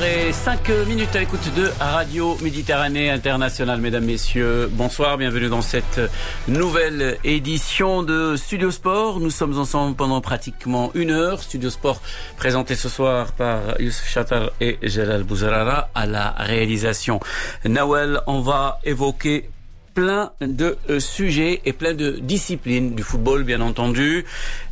[0.00, 3.82] 17h05 minutes à l'écoute de Radio Méditerranée Internationale.
[3.82, 6.00] Mesdames, Messieurs, bonsoir, bienvenue dans cette
[6.48, 9.20] nouvelle édition de Studio Sport.
[9.20, 11.42] Nous sommes ensemble pendant pratiquement une heure.
[11.42, 12.00] Studio Sport
[12.38, 17.20] présenté ce soir par Youssef Chatar et Jalal Bouzarara à la réalisation.
[17.66, 19.50] Nawel, on va évoquer
[19.94, 24.24] plein de euh, sujets et plein de disciplines du football bien entendu,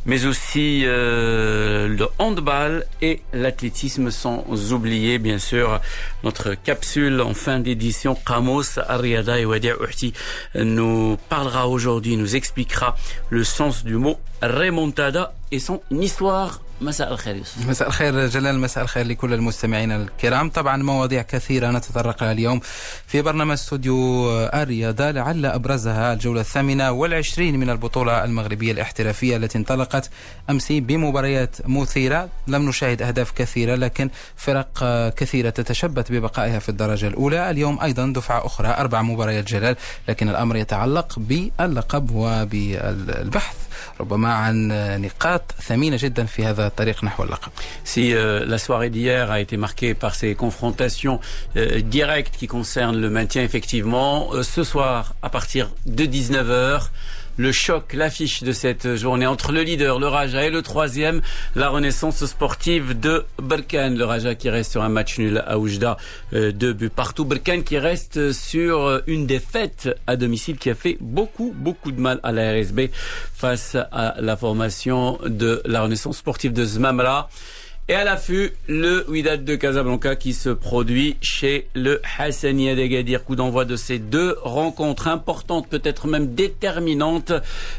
[0.05, 5.79] mais aussi euh, le handball et l'athlétisme sans oublier bien sûr
[6.23, 10.13] notre capsule en fin d'édition Kamos Ariada et Wadia Uhti
[10.55, 12.95] nous parlera aujourd'hui, nous expliquera
[13.29, 17.67] le sens du mot remontada et son histoire مساء الخير يوسف.
[17.67, 20.49] مساء الخير جلال مساء الخير لكل المستمعين الكرام.
[20.49, 22.59] طبعا مواضيع كثيرة نتطرق لها اليوم
[23.07, 30.09] في برنامج استوديو الرياضة لعل أبرزها الجولة الثامنة والعشرين من البطولة المغربية الاحترافية التي انطلقت
[30.49, 32.29] أمس بمباريات مثيرة.
[32.47, 34.83] لم نشاهد أهداف كثيرة لكن فرق
[35.15, 37.49] كثيرة تتشبت ببقائها في الدرجة الأولى.
[37.49, 39.75] اليوم أيضا دفعة أخرى أربع مباريات جلال
[40.07, 43.55] لكن الأمر يتعلق باللقب وبالبحث.
[44.00, 44.68] ربما عن
[45.02, 47.52] نقاط ثمينة جدا في هذا الطريق نحو اللقب.
[47.84, 51.20] Si euh, la soirée d'hier a été marquée par ces confrontations
[51.56, 56.90] euh, directes qui concernent le maintien, effectivement, euh, ce soir, à partir de 19h,
[57.39, 61.21] le choc, l'affiche de cette journée entre le leader, le Raja, et le troisième,
[61.55, 63.97] la renaissance sportive de Berkane.
[63.97, 65.95] Le Raja qui reste sur un match nul à Oujda,
[66.33, 67.23] euh, deux buts partout.
[67.23, 72.01] Berkane qui reste sur euh, une défaite à domicile qui a fait beaucoup, beaucoup de
[72.01, 72.89] mal à la RSB
[73.33, 77.29] face à la formation de la renaissance sportive de Zmamra.
[77.91, 83.23] Et à l'affût, le Wydad de Casablanca qui se produit chez le Hassania d'Agadir.
[83.25, 87.33] Coup d'envoi de ces deux rencontres importantes, peut-être même déterminantes,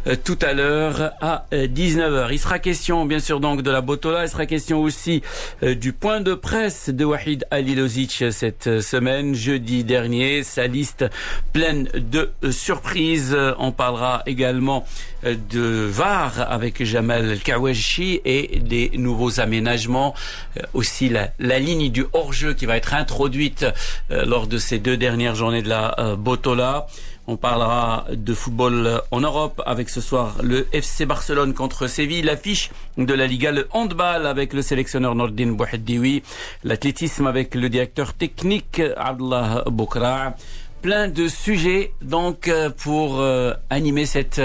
[0.08, 2.00] euh, tout à l'heure à 19h.
[2.00, 4.24] Euh, il sera question, bien sûr, donc de la Botola.
[4.24, 5.22] Il sera question aussi
[5.62, 10.42] euh, du point de presse de Wahid Alilozic cette semaine, jeudi dernier.
[10.42, 11.04] Sa liste
[11.52, 13.36] pleine de surprises.
[13.60, 14.84] On parlera également
[15.22, 20.14] de VAR avec Jamal Kawashi et des nouveaux aménagements
[20.56, 23.66] euh, aussi la, la, ligne du hors-jeu qui va être introduite
[24.10, 26.86] euh, lors de ces deux dernières journées de la euh, Botola.
[27.26, 32.70] On parlera de football en Europe avec ce soir le FC Barcelone contre Séville, l'affiche
[32.96, 36.22] de la Liga, le handball avec le sélectionneur Nordin Bouheddiwi,
[36.64, 40.34] l'athlétisme avec le directeur technique Abdullah Boukra.
[40.82, 43.22] Plein de sujets donc pour
[43.68, 44.40] animer cette,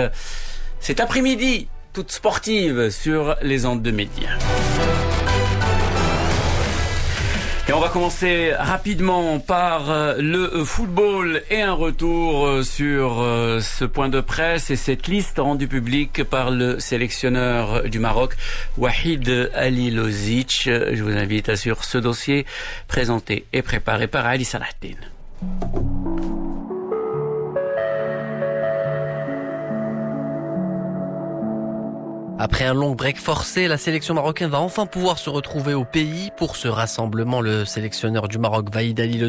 [0.85, 4.37] cet après-midi toute sportive sur les ondes de médias.
[7.67, 13.61] Et on va commencer rapidement par euh, le football et un retour euh, sur euh,
[13.61, 18.35] ce point de presse et cette liste rendue publique par le sélectionneur du Maroc,
[18.77, 20.65] Wahid Ali Lozic.
[20.65, 22.45] Je vous invite à suivre ce dossier
[22.87, 24.99] présenté et préparé par Ali Salahdin.
[32.37, 36.31] Après un long break forcé, la sélection marocaine va enfin pouvoir se retrouver au pays.
[36.35, 39.23] Pour ce rassemblement, le sélectionneur du Maroc, Vaïd Ali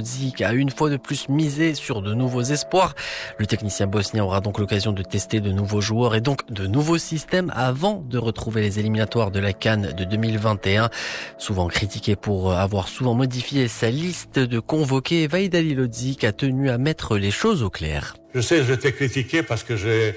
[0.44, 2.96] a une fois de plus misé sur de nouveaux espoirs.
[3.38, 6.98] Le technicien bosnien aura donc l'occasion de tester de nouveaux joueurs et donc de nouveaux
[6.98, 10.90] systèmes avant de retrouver les éliminatoires de la Cannes de 2021.
[11.38, 15.76] Souvent critiqué pour avoir souvent modifié sa liste de convoqués, Vaïd Ali
[16.22, 18.16] a tenu à mettre les choses au clair.
[18.34, 20.16] Je sais, j'étais critiqué parce que j'ai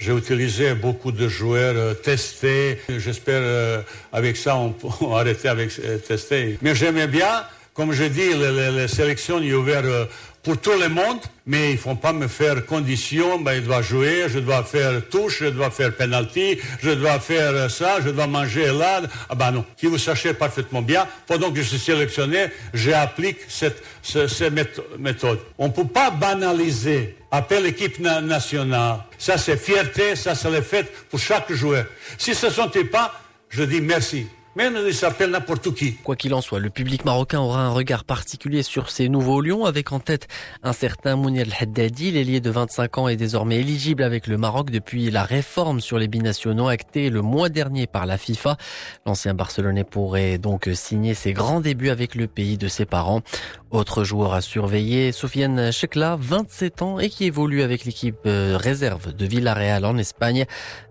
[0.00, 2.78] j'ai utilisé beaucoup de joueurs euh, testés.
[2.88, 6.58] J'espère euh, avec ça on peut arrêter avec euh, tester.
[6.62, 7.44] Mais j'aimais bien,
[7.74, 9.84] comme je dis, les, sélections est ouvert
[10.42, 13.82] pour tout le monde, mais ils ne font pas me faire condition, ben, il doit
[13.82, 18.26] jouer, je dois faire touche, je dois faire penalty, je dois faire ça, je dois
[18.26, 19.02] manger là.
[19.28, 23.82] Ah ben non, qui vous sachez parfaitement bien, pendant que je suis sélectionné, j'applique cette,
[24.98, 25.40] méthode.
[25.58, 28.98] On ne peut pas banaliser appelle l'équipe nationale.
[29.18, 31.84] Ça, c'est fierté, ça, c'est le fait pour chaque joueur.
[32.18, 34.26] Si ce ne sont pas, je dis merci.
[36.04, 39.64] Quoi qu'il en soit, le public marocain aura un regard particulier sur ces nouveaux lions,
[39.64, 40.28] avec en tête
[40.62, 42.10] un certain Mounir El-Haddadi.
[42.10, 46.08] L'ailier de 25 ans est désormais éligible avec le Maroc depuis la réforme sur les
[46.08, 48.58] binationaux actée le mois dernier par la FIFA.
[49.06, 53.22] L'ancien Barcelonais pourrait donc signer ses grands débuts avec le pays de ses parents.
[53.70, 59.14] Autre joueur à surveiller, Sofiane Chekla, 27 ans et qui évolue avec l'équipe euh, réserve
[59.14, 60.44] de Villarreal en Espagne.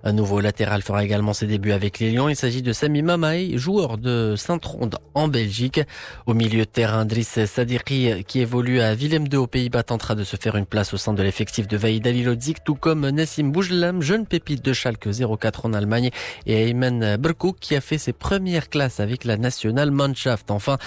[0.05, 2.29] Un nouveau latéral fera également ses débuts avec les Lions.
[2.29, 5.81] Il s'agit de Sami Mamaï, joueur de Saint-Ronde en Belgique.
[6.25, 10.23] Au milieu de terrain, Driss Sadiki, qui évolue à Willem II aux Pays-Bas, tentera de
[10.23, 14.01] se faire une place au sein de l'effectif de Vaïd Lodzik, tout comme Nassim Boujlam,
[14.01, 16.09] jeune pépite de Schalke 04 en Allemagne,
[16.47, 20.49] et Ayman Berkouk, qui a fait ses premières classes avec la nationale Mannschaft.
[20.51, 20.77] Enfin,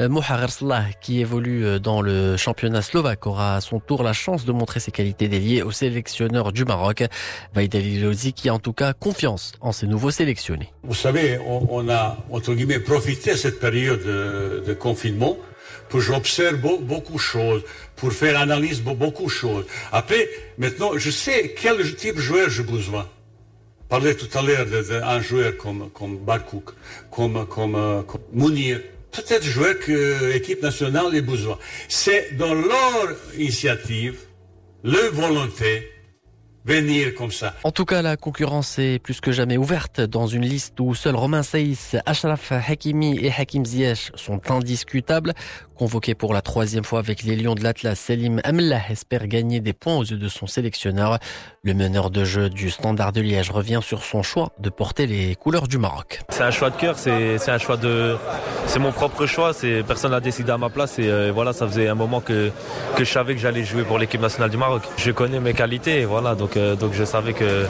[0.00, 4.12] euh, Mohamed Salah, qui évolue euh, dans le championnat slovaque, aura à son tour la
[4.12, 7.04] chance de montrer ses qualités déliées au sélectionneur du Maroc.
[7.54, 10.72] Vaïd Lodzik, qui a en tout cas confiance en ses nouveaux sélectionnés.
[10.82, 15.38] Vous savez, on, a, entre guillemets, profité cette période de, confinement
[15.88, 17.62] pour j'observe beaucoup de choses,
[17.96, 19.64] pour faire analyse beaucoup de choses.
[19.90, 20.28] Après,
[20.58, 23.08] maintenant, je sais quel type de joueur j'ai besoin.
[23.88, 26.72] Parler tout à l'heure d'un joueur comme, comme Barkouk,
[27.10, 28.80] comme, comme, euh, comme Mounir.
[29.10, 31.58] Peut-être joueur que l'équipe nationale a besoin.
[31.88, 34.18] C'est dans leur initiative,
[34.84, 35.90] leur volonté,
[36.64, 37.54] venir comme ça.
[37.64, 41.16] En tout cas, la concurrence est plus que jamais ouverte dans une liste où seuls
[41.16, 45.32] Romain Saïs, Ashraf Hakimi et Hakim Ziyech sont indiscutables.
[45.78, 49.72] Convoqué pour la troisième fois avec les Lions de l'Atlas, Selim Amla espère gagner des
[49.72, 51.20] points aux yeux de son sélectionneur.
[51.62, 55.36] Le meneur de jeu du Standard de Liège revient sur son choix de porter les
[55.36, 56.22] couleurs du Maroc.
[56.30, 58.16] C'est un choix de cœur, c'est un choix de,
[58.66, 59.52] c'est mon propre choix.
[59.52, 62.50] C'est personne n'a décidé à ma place et euh, voilà, ça faisait un moment que
[62.96, 64.82] que je savais que j'allais jouer pour l'équipe nationale du Maroc.
[64.96, 67.66] Je connais mes qualités, voilà, donc euh, donc je savais que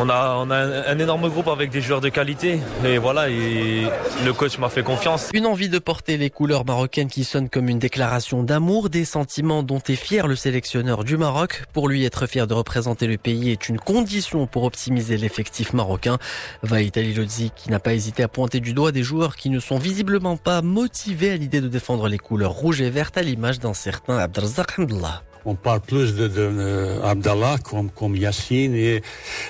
[0.00, 0.56] on a, on a
[0.90, 3.86] un, énorme groupe avec des joueurs de qualité et voilà, et
[4.24, 5.28] le coach m'a fait confiance.
[5.34, 9.62] Une envie de porter les couleurs marocaines qui sonne comme une déclaration d'amour, des sentiments
[9.62, 11.64] dont est fier le sélectionneur du Maroc.
[11.72, 16.18] Pour lui, être fier de représenter le pays est une condition pour optimiser l'effectif marocain.
[16.62, 19.78] Vaït Lodzi qui n'a pas hésité à pointer du doigt des joueurs qui ne sont
[19.78, 23.74] visiblement pas motivés à l'idée de défendre les couleurs rouges et vertes à l'image d'un
[23.74, 28.74] certain Abdelrazak Hamdallah on parle plus de, comme, comme Yassine.
[28.74, 29.02] Et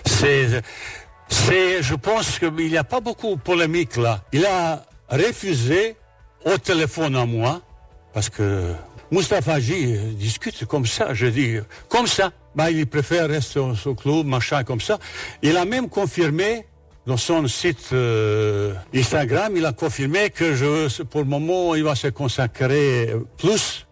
[0.04, 0.62] c'est,
[1.82, 4.22] je pense qu'il n'y a pas beaucoup de polémique là.
[4.32, 5.96] Il a refusé
[6.44, 7.62] au téléphone à moi
[8.12, 8.72] parce que
[9.10, 11.56] Mustafa Haji discute comme ça, je dis,
[11.88, 12.32] comme ça.
[12.54, 14.98] Bah, il préfère rester au, au club, machin comme ça.
[15.42, 16.66] Il a même confirmé
[17.06, 21.94] dans son site euh, Instagram, il a confirmé que je, pour le moment, il va
[21.94, 23.86] se consacrer plus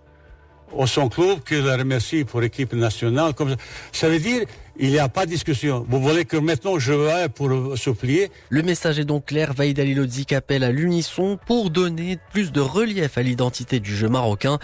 [0.73, 3.35] au son club que la remercie pour l'équipe nationale.
[3.35, 3.57] Comme ça.
[3.93, 4.47] ça veut dire
[4.81, 5.85] il n'y a pas de discussion.
[5.89, 8.31] Vous voulez que maintenant je vais pour supplier?
[8.49, 9.53] Le message est donc clair.
[9.53, 14.59] Vaïd Alilodzik appelle à l'unisson pour donner plus de relief à l'identité du jeu marocain.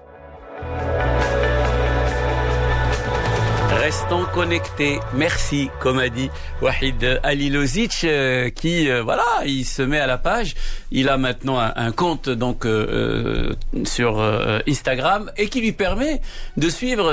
[3.81, 5.00] Restons connectés.
[5.15, 6.29] Merci, comme a dit
[6.61, 10.55] Wahid Alilozic, euh, qui, euh, voilà, il se met à la page.
[10.91, 14.20] Il a maintenant un, compte donc euh, sur
[14.69, 16.20] Instagram et qui lui permet
[16.58, 17.10] de suivre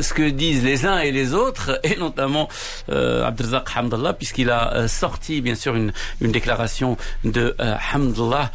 [0.00, 2.48] ce que disent les uns et les autres, et notamment
[2.90, 7.56] Abdelzak Hamdallah, puisqu'il a sorti bien sûr une, une déclaration de
[7.94, 8.50] Hamdallah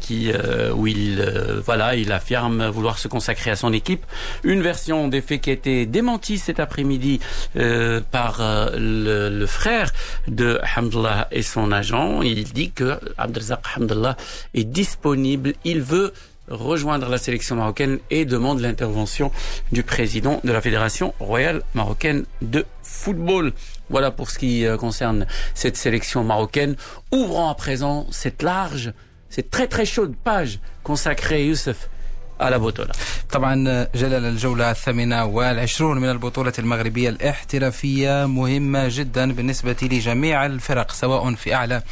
[0.00, 0.32] qui
[0.74, 1.22] où il
[1.64, 4.04] voilà, il affirme vouloir se consacrer à son équipe.
[4.44, 6.96] Une version des faits qui a été démentie cet après-midi
[7.56, 9.92] euh, par euh, le, frère
[10.28, 12.22] de Hamdullah et son agent.
[12.22, 14.16] Il dit que Abdelzak Hamdullah
[14.54, 15.54] est disponible.
[15.64, 16.12] Il veut
[16.48, 19.32] rejoindre la sélection marocaine et demande l'intervention
[19.72, 23.52] du président de la Fédération royale marocaine de football.
[23.90, 26.76] Voilà pour ce qui euh, concerne cette sélection marocaine.
[27.12, 28.92] Ouvrant à présent cette large,
[29.28, 31.88] cette très très chaude page consacrée, Youssef,
[32.40, 32.92] على بطولة.
[33.30, 33.54] طبعا
[33.94, 41.54] جلال الجولة الثامنة والعشرون من البطولة المغربية الاحترافية مهمة جدا بالنسبة لجميع الفرق سواء في
[41.54, 41.82] أعلى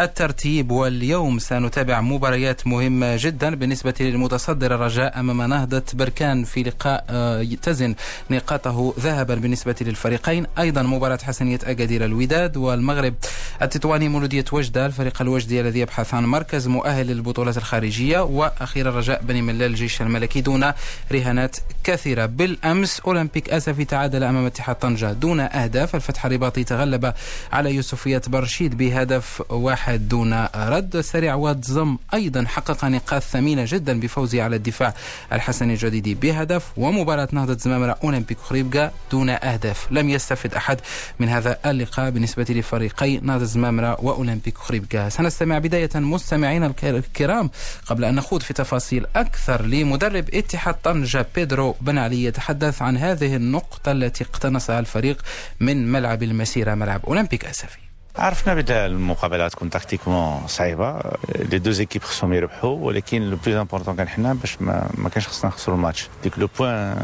[0.00, 0.70] الترتيب.
[0.70, 7.94] واليوم سنتابع مباريات مهمة جدا بالنسبة للمتصدر الرجاء أمام نهضة بركان في لقاء آه، تزن
[8.30, 10.46] نقاطه ذهبا بالنسبة للفريقين.
[10.58, 13.14] أيضا مباراة حسنية أكادير الوداد والمغرب
[13.62, 19.42] التطواني مولودية وجدة الفريق الوجدي الذي يبحث عن مركز مؤهل للبطولات الخارجية وأخيرا رجاء بني
[19.42, 20.72] ملال جيش العريش الملكي دون
[21.12, 22.26] رهانات كثيرة.
[22.26, 25.94] بالأمس أولمبيك أسفي تعادل أمام اتحاد طنجة دون أهداف.
[25.94, 27.14] الفتح الرباطي تغلب
[27.52, 31.00] على يوسفية برشيد بهدف واحد دون رد.
[31.00, 34.94] سريع واد زم أيضا حقق نقاط ثمينة جدا بفوزه على الدفاع
[35.32, 36.72] الحسني الجديدي بهدف.
[36.76, 39.86] ومباراة نهضة زمامرة أولمبيك خريبكا دون أهداف.
[39.90, 40.80] لم يستفد أحد
[41.18, 45.08] من هذا اللقاء بالنسبة لفريقي نهضة زمامرة وأولمبيك خريبكا.
[45.08, 47.50] سنستمع بداية مستمعينا الكرام
[47.86, 49.62] قبل أن نخوض في تفاصيل أكثر.
[49.84, 55.22] لمدرب اتحاد طنجة بيدرو بن علي يتحدث عن هذه النقطة التي اقتنصها الفريق
[55.60, 57.78] من ملعب المسيرة ملعب أولمبيك أسفي.
[58.16, 61.00] عرفنا بدا المقابلات تكون tactiquement صعيبة.
[61.38, 65.28] les deux équipes خصهم يربحوا ولكن le plus important كان حنا باش ما, ما كانش
[65.28, 66.08] خصنا نخسروا الماتش.
[66.22, 66.94] ديك le point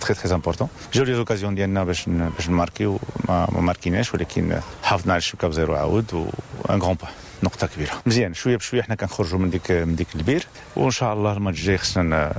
[0.00, 2.98] très très important جاو les occasions ديالنا باش باش نماركيو.
[3.28, 4.14] ما, ما ماركيناش.
[4.14, 6.26] ولكن حافظنا على الشبكه ب zéro عاود و
[6.70, 7.12] un grand point
[7.42, 7.92] نقطة كبيرة.
[8.06, 8.34] مزيان.
[8.34, 10.46] شوية بشوية حنا كنخرجوا من ديك من ديك البير.
[10.76, 12.32] وإن شاء الله الماتش الجاي خصنا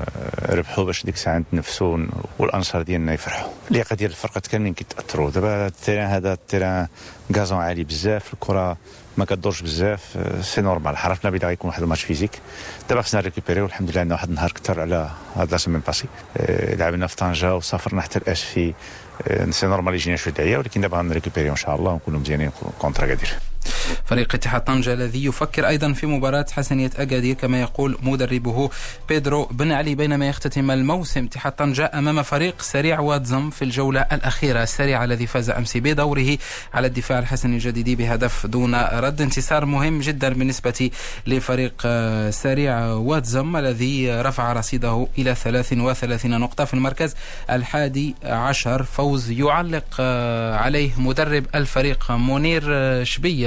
[0.50, 1.98] نربحوا باش ديك الساعة نتنفسوا
[2.39, 3.50] والأنصار ديالنا يفرحوا.
[3.67, 5.31] اللياقة ديال الفرقات كاملين كيتأثروا.
[5.31, 6.88] دابا ال terrain هذا ال terrain
[7.33, 8.34] gazon عالي بزاف.
[8.34, 8.77] الكرة
[9.17, 10.17] ما كدورش بزاف.
[10.41, 10.95] c'est normal.
[10.98, 12.31] عرفنا بدا غيكون واحد الماتش physique.
[12.89, 16.05] دابا خصنا récupérer والحمد لله عندنا واحد النهار كثر على هاد la semaine passée.
[16.77, 18.73] لعبنا في طنجة وسافرنا حتى لآسفي
[19.50, 22.51] c'est normal يجينا شوية د العيا ولكن دابا غن récupérer إن شاء الله ونكونوا مزيانين
[22.79, 23.50] contre اكادير
[24.05, 28.69] فريق اتحاد طنجة الذي يفكر أيضا في مباراة حسنية أكادير كما يقول مدربه
[29.09, 34.05] بيدرو بن علي بينما يختتم الموسم اتحاد طنجة أمام فريق سريع واد زم في الجولة
[34.11, 36.37] الأخيرة السريع الذي فاز أمس بدوره
[36.73, 39.21] على الدفاع الحسني الجديدي بهدف دون رد.
[39.21, 40.91] انتصار مهم جدا بالنسبة
[41.27, 41.87] لفريق
[42.29, 47.15] سريع واد زم الذي رفع رصيده إلى 33 نقطة في المركز
[47.49, 48.83] الحادي عشر.
[48.83, 50.01] فوز يعلق
[50.61, 52.63] عليه مدرب الفريق منير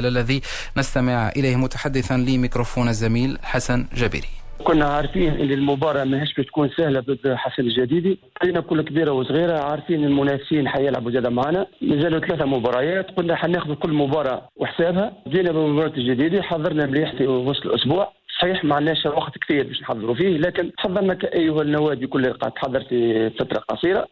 [0.04, 0.40] شبي الذي
[0.76, 4.28] نستمع إليه متحدثا لميكروفون الزميل حسن جبيري
[4.64, 8.18] كنا عارفين إن المباراة ماهيش بتكون سهلة ضد حسن الجديدي.
[8.42, 13.92] قلنا كل كبيرة وصغيرة عارفين المنافسين حيلعبوا زاد معنا مازالوا ثلاثة مباريات قلنا حناخذ كل
[13.92, 15.12] مباراة وحسابها.
[15.28, 18.12] جينا بمباراة الجديدي حضرنا مليح في وسط الأسبوع.
[18.40, 23.30] صحيح ما عندناش وقت كثير باش نحضروا فيه لكن حضرنا كأيها النوادي كلها تحضر في
[23.30, 24.06] فترة قصيرة.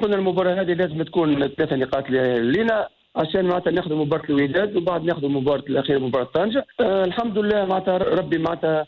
[0.00, 5.28] قلنا المباراة هذه لازم تكون ثلاثة نقاط لنا عشان معناتها ناخذ مباراه الوداد وبعد ناخذ
[5.28, 6.66] مباراه الاخيره مباراه طنجة.
[6.80, 8.86] آه الحمد لله معناتها ربي معناتها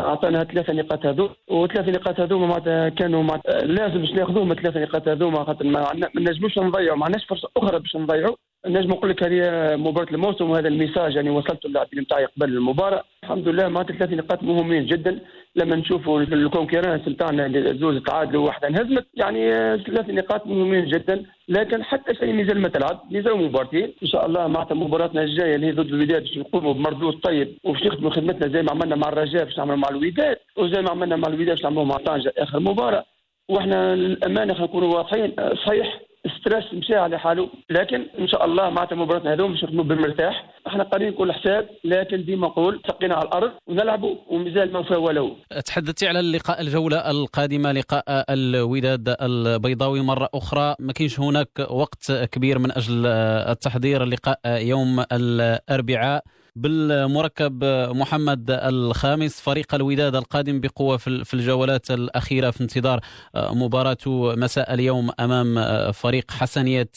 [0.00, 5.08] أعطانا ثلاثة نقاط هذو وثلاث نقاط هذوما معناتها كانوا معناتها لازم باش ناخذوهم الثلاث نقاط
[5.08, 5.86] هذوما خاطر ما,
[6.16, 8.36] نجموش نضيعوا ما عندناش فرصة أخرى باش نضيعوا.
[8.66, 13.04] نجم نقول لك هذه مباراة الموسم وهذا ال message يعني وصلت للاعبين نتاعي قبل المباراة.
[13.22, 15.18] الحمد لله معناتها ثلاث نقاط مهمين جدا.
[15.56, 21.24] لما نشوفوا ال concurrence نتاعنا زوز تعادلوا واحدة انهزمت يعني ثلاث نقاط مهمين جدا.
[21.48, 25.66] لكن حتى شيء مازال ما تلعب مازال مباراتين إن شاء الله معناتها مباراتنا الجاية اللي
[25.66, 27.58] هي ضد الوداد باش نقوموا بمردود طيب.
[27.64, 30.36] وباش نخدموا خدمتنا زي ما عملنا مع الرجاء باش نعملوا مع الوداد.
[30.56, 32.32] وزي ما عملنا مع الوداد باش نعملوا مع طنجة.
[32.38, 33.04] آخر مباراة.
[33.48, 35.34] وإحنا الأمانة خلينا نكونوا واضحين
[35.66, 36.00] صحيح
[36.40, 37.48] ستريس مشى على حاله.
[37.70, 40.50] لكن إن شاء الله معناتها مباراتنا هذوم باش نخدموا بالمرتاح.
[40.66, 45.34] إحنا قارين كل حساب لكن ديما نقول سقينا على الأرض ونلعبوا ومازال ما فاولوا
[45.66, 50.74] تحدثتي على اللقاء الجولة القادمة لقاء الوداد البيضاوي مرة أخرى.
[50.78, 56.24] ما كاينش هناك وقت كبير من أجل التحضير لقاء يوم الأربعاء.
[56.56, 63.00] بالمركب محمد الخامس فريق الوداد القادم بقوة في الجولات الأخيرة في انتظار
[63.36, 63.96] مباراة
[64.36, 65.58] مساء اليوم أمام
[65.92, 66.88] فريق حسنية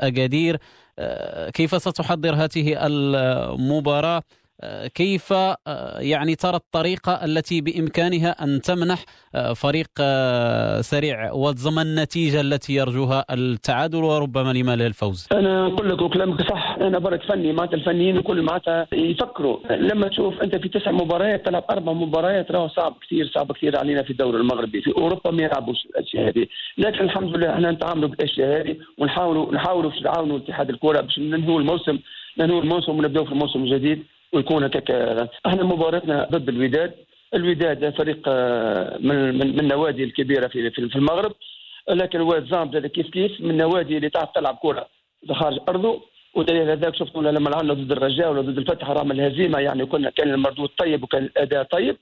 [0.00, 0.58] أكادير
[1.54, 4.22] كيف ستحضر هذه المباراة؟
[4.94, 5.34] كيف
[5.98, 9.04] يعني ترى الطريقة التي بإمكانها أن تمنح
[9.56, 9.88] فريق
[10.80, 16.76] سريع واتزم النتيجة التي يرجوها التعادل وربما لما لا الفوز؟ أنا أقول لك وكلامك صح.
[16.80, 19.58] أنا برك فني معناتها الفنيين الكل معناتها يفكروا.
[19.70, 24.02] لما تشوف أنت في تسع مباريات تلعب أربع مباريات راهو صعب كثير صعب كثير علينا
[24.02, 24.82] في الدوري المغربي.
[24.82, 26.46] في أوروبا ما يلعبوش الأشياء هذه.
[26.78, 31.60] لكن الحمد لله إحنا نتعاملوا بالأشياء هذه ونحاولوا نحاولوا باش نعاونوا اتحاد الكرة باش ننهوا
[31.60, 31.98] الموسم
[32.38, 34.02] ننهوا الموسم ونبداو في الموسم الجديد.
[34.32, 34.90] ويكون هكاك
[35.46, 36.94] إحنا مباراتنا ضد الوداد.
[37.34, 38.28] الوداد فريق
[39.06, 41.32] من من, من النوادي الكبيرة في في المغرب.
[41.90, 44.86] لكن هو زامب كيف كيف من النوادي اللي تعرف تلعب كرة
[45.32, 46.02] خارج أرضه.
[46.34, 50.30] ودليل هذاك شفتوا لما لعبنا ضد الرجاء ولا ضد الفتح رغم الهزيمة يعني كنا كان
[50.34, 51.96] المردود طيب وكان الأداء طيب.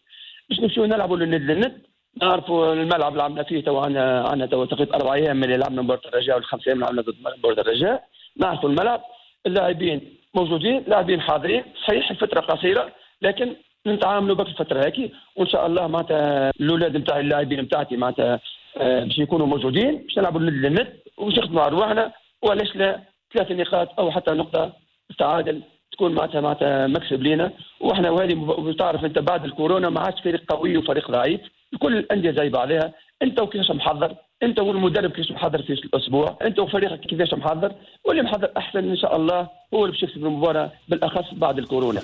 [0.49, 1.83] باش نمشيو نلعبوا للند للند
[2.23, 6.01] نعرفوا الملعب اللي لعبنا فيه تو عندنا عندنا تو تقريبا أربع أيام اللي لعبنا مباراة
[6.07, 8.05] الرجاء والخمس أيام لعبنا ضد مباراة الرجاء.
[8.37, 9.03] نعرفوا الملعب.
[9.47, 11.65] اللاعبين موجودين لاعبين حاضرين.
[11.87, 12.93] صحيح الفترة قصيرة
[13.23, 13.57] لكن
[13.87, 18.41] نتعاملوا بك الفترة هيك وإن شاء الله معناتها الأولاد نتاع اللاعبين نتاعتي معناتها
[18.77, 23.01] باش يكونوا موجودين باش نلعبوا للند وباش نخدموا ارواحنا وعلاش لا؟
[23.35, 24.73] ثلاث نقاط أو حتى نقطة
[25.19, 27.51] تعادل تكون معناتها معناتها مكسب لينا.
[27.81, 31.41] وإحنا وهذه تعرف أنت بعد الكورونا ما عادش فريق قوي وفريق ضعيف.
[31.79, 32.93] كل الأندية زي بعضها
[33.23, 37.73] أنت وكيفاش محضر؟ انت والمدرب كيفاش محضر في الأسبوع انت وفريقك كيفاش محضر
[38.04, 42.00] واللي محضر أحسن إن شاء الله هو اللي باش يكسب المباراة بالأخص بعد الكورونا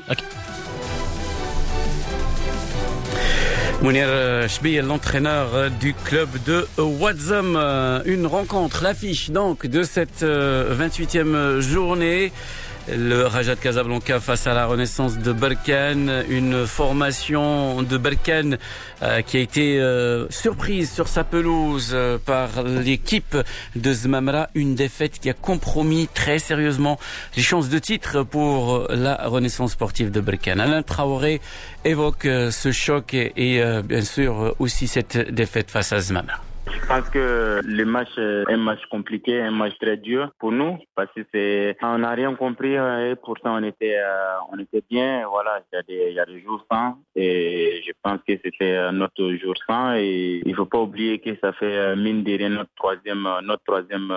[3.82, 4.08] Mounir
[4.48, 5.46] Chbiel, l'entraîneur
[5.78, 7.50] du club de Wadzam.
[8.06, 12.32] Une rencontre, l'affiche donc de cette 28e journée.
[12.88, 18.58] Le Raja de Casablanca face à la Renaissance de Berkane, une formation de Berkane
[19.02, 23.36] euh, qui a été euh, surprise sur sa pelouse euh, par l'équipe
[23.74, 26.98] de Zmamra, une défaite qui a compromis très sérieusement
[27.36, 30.60] les chances de titre pour la Renaissance sportive de Berkane.
[30.60, 31.40] Alain Traoré
[31.84, 36.53] évoque ce choc et, et bien sûr aussi cette défaite face à Zmamra.
[36.66, 40.78] Je pense que le match est un match compliqué, un match très dur pour nous
[40.94, 44.82] parce que c'est on n'a rien compris euh, et pourtant on était euh, on était
[44.88, 45.26] bien.
[45.28, 49.94] Voilà, il y a des jours sans et je pense que c'était notre jour sans
[49.94, 53.64] et il faut pas oublier que ça fait euh, mine de rien notre troisième notre
[53.64, 54.12] troisième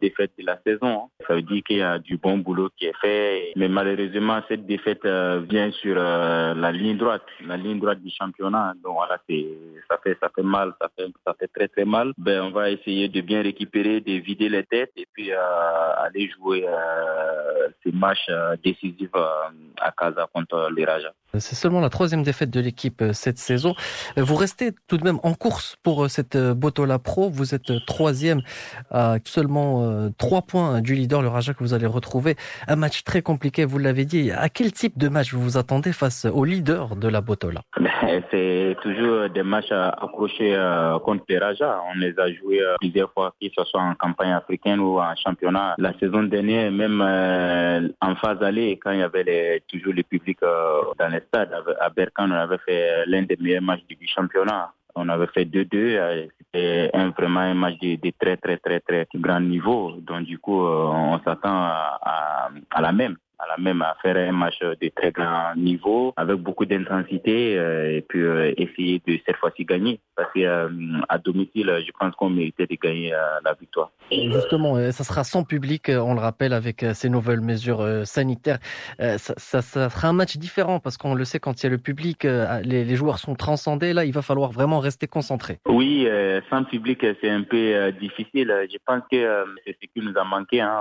[0.00, 1.10] défaite de la saison.
[1.26, 4.66] Ça veut dire qu'il y a du bon boulot qui est fait, mais malheureusement cette
[4.66, 8.74] défaite vient sur la ligne droite, la ligne droite du championnat.
[8.82, 9.46] Donc voilà, c'est
[9.88, 12.70] ça fait ça fait mal, ça fait ça fait très très mal, ben, on va
[12.70, 17.92] essayer de bien récupérer, de vider les têtes et puis euh, aller jouer euh, ces
[17.92, 21.12] matchs euh, décisifs à Casa contre les Raja.
[21.38, 23.74] C'est seulement la troisième défaite de l'équipe cette saison.
[24.16, 27.30] Vous restez tout de même en course pour cette Botola Pro.
[27.30, 28.42] Vous êtes troisième
[28.90, 32.36] à seulement trois points du leader, le Raja, que vous allez retrouver.
[32.68, 34.30] Un match très compliqué, vous l'avez dit.
[34.32, 37.62] À quel type de match vous vous attendez face au leader de la Botola?
[37.80, 40.56] Ben, C'est toujours des matchs accrochés
[41.04, 44.32] contre les Raja on les a joués euh, plusieurs fois, que ce soit en campagne
[44.32, 45.74] africaine ou en championnat.
[45.78, 50.38] La saison dernière, même euh, en phase allée, quand il y avait toujours le public
[50.42, 54.72] euh, dans les stades, à Berkan, on avait fait l'un des meilleurs matchs du championnat.
[54.94, 56.28] On avait fait 2-2.
[56.38, 59.92] C'était vraiment un match de, très, très, très, très grand niveau.
[60.00, 62.50] Donc, du coup, on s'attend à,
[62.80, 66.66] la même à la même à faire un match de très grand niveau avec beaucoup
[66.66, 70.68] d'intensité euh, et puis euh, essayer de cette fois-ci gagner parce que euh,
[71.08, 73.12] à domicile je pense qu'on méritait de gagner
[73.44, 73.90] la victoire.
[74.10, 78.58] justement, ça sera sans public, on le rappelle avec ces nouvelles mesures sanitaires.
[78.98, 81.78] Ça, ça, sera un match différent parce qu'on le sait quand il y a le
[81.78, 83.92] public, les, les, joueurs sont transcendés.
[83.92, 85.58] Là, il va falloir vraiment rester concentré.
[85.66, 86.06] Oui,
[86.50, 88.52] sans public, c'est un peu difficile.
[88.70, 90.60] Je pense que c'est ce qui nous a manqué.
[90.60, 90.76] Hein.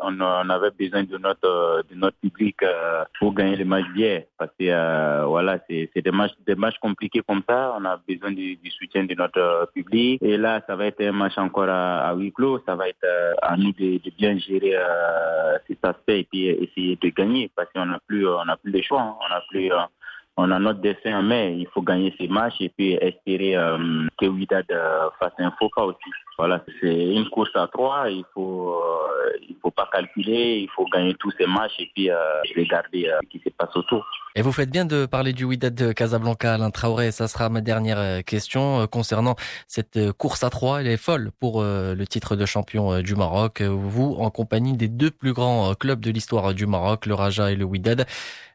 [0.00, 3.88] On, a, on, avait besoin de notre de notre public euh, pour gagner les matchs
[3.94, 4.22] bien.
[4.38, 7.74] Parce que euh, voilà, c'est des matchs, des matchs compliqués comme ça.
[7.78, 10.22] On a besoin du, soutien de notre euh, public.
[10.22, 12.60] Et là, ça va être un match encore à, huis clos.
[12.66, 13.06] Ça va être
[13.42, 14.76] à nous de, bien gérer
[15.66, 18.82] cet aspect et puis essayer de gagner parce qu'on n'a plus, on n'a plus le
[18.82, 19.00] choix.
[19.00, 19.16] Hein.
[19.24, 19.70] On n'a plus
[20.36, 21.48] on a notre dessin en main.
[21.48, 23.56] Il faut gagner ces matchs et puis espérer
[24.18, 24.66] que Ouidad
[25.18, 26.10] fasse un faux pas aussi.
[26.36, 28.10] Voilà, c'est une course à trois.
[28.10, 30.58] Il faut, euh, il faut pas calculer.
[30.62, 32.16] Il faut gagner tous ces matchs et puis euh,
[32.56, 34.04] regarder euh, ce qui se passe autour.
[34.34, 37.12] Et vous faites bien de parler du Wydad de Casablanca, Alain Traoré.
[37.12, 39.36] Ça sera ma dernière question concernant
[39.68, 40.80] cette course à trois.
[40.80, 43.62] Elle est folle pour le titre de champion du Maroc.
[43.62, 47.54] Vous, en compagnie des deux plus grands clubs de l'histoire du Maroc, le Raja et
[47.54, 48.06] le Wydad.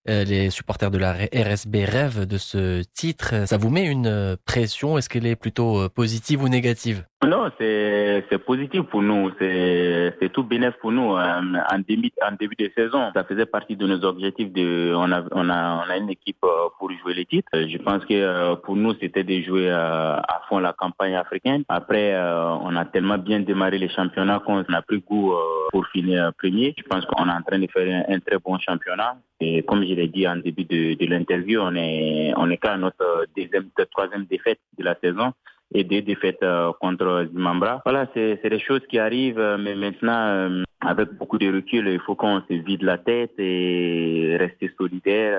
[0.06, 3.46] Les supporters de la RSB rêvent de ce titre.
[3.48, 4.98] Ça vous met une pression?
[4.98, 7.06] Est-ce qu'elle est plutôt positive ou négative?
[7.28, 11.18] Non, c'est c'est positif pour nous, c'est c'est tout bénéf pour nous.
[11.18, 14.54] Euh, en début en début de saison, ça faisait partie de nos objectifs.
[14.54, 17.50] De on a on a on a une équipe euh, pour jouer les titres.
[17.54, 21.64] Je pense que euh, pour nous c'était de jouer à fond la campagne africaine.
[21.68, 25.34] Après, on a tellement bien démarré les championnats qu'on a pris goût
[25.72, 26.74] pour finir premier.
[26.78, 29.18] Je pense qu'on est en train de faire un, très bon championnat.
[29.42, 32.78] Et comme je l'ai dit en début de, de l'interview, on est on est qu'à
[32.78, 35.34] notre deuxième, troisième défaite de la saison
[35.74, 37.82] et des défaites euh, contre Zimambra.
[37.86, 42.00] Voilà, c'est des choses qui arrivent, euh, mais maintenant, euh, avec beaucoup de recul, il
[42.00, 45.38] faut qu'on se vide la tête et rester solidaire,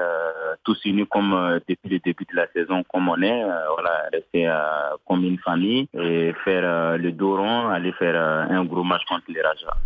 [0.64, 3.42] tous unis comme depuis le début de la saison, comme on est.
[3.74, 4.52] voilà, rester
[5.08, 9.40] comme une famille et faire le dos rond, aller faire un gros match contre les
[9.40, 9.78] Rajas.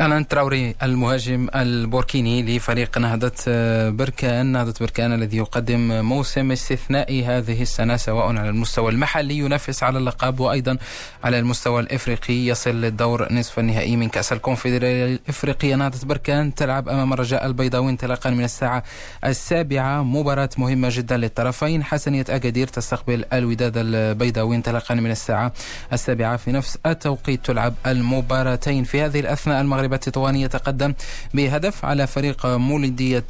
[0.00, 4.46] الان تراوري المهاجم البوركيني لفريق نهضة آه، بركان.
[4.46, 10.40] نهضة بركان الذي يقدم موسم استثنائي هذه السنة سواء على المستوى المحلي ينافس على اللقب
[10.40, 10.78] وأيضا
[11.24, 12.34] على المستوى الإفريقي.
[12.34, 15.74] يصل للدور نصف النهائي من كأس الكونفدرالية الإفريقية.
[15.74, 18.82] نهضة بركان تلعب أمام الرجاء البيضاوي انطلاقا من الساعة
[19.24, 20.02] السابعة.
[20.02, 21.84] مباراة مهمة جدا للطرفين.
[21.84, 25.52] حسنية أكادير تستقبل الوداد البيضاوي انطلاقا من الساعة
[25.92, 27.44] السابعة في نفس التوقيت.
[27.44, 30.94] تلعب المباراتين في هذه الأثناء المغرب المغرب التطواني يتقدم
[31.34, 33.24] بهدف على فريق مولودية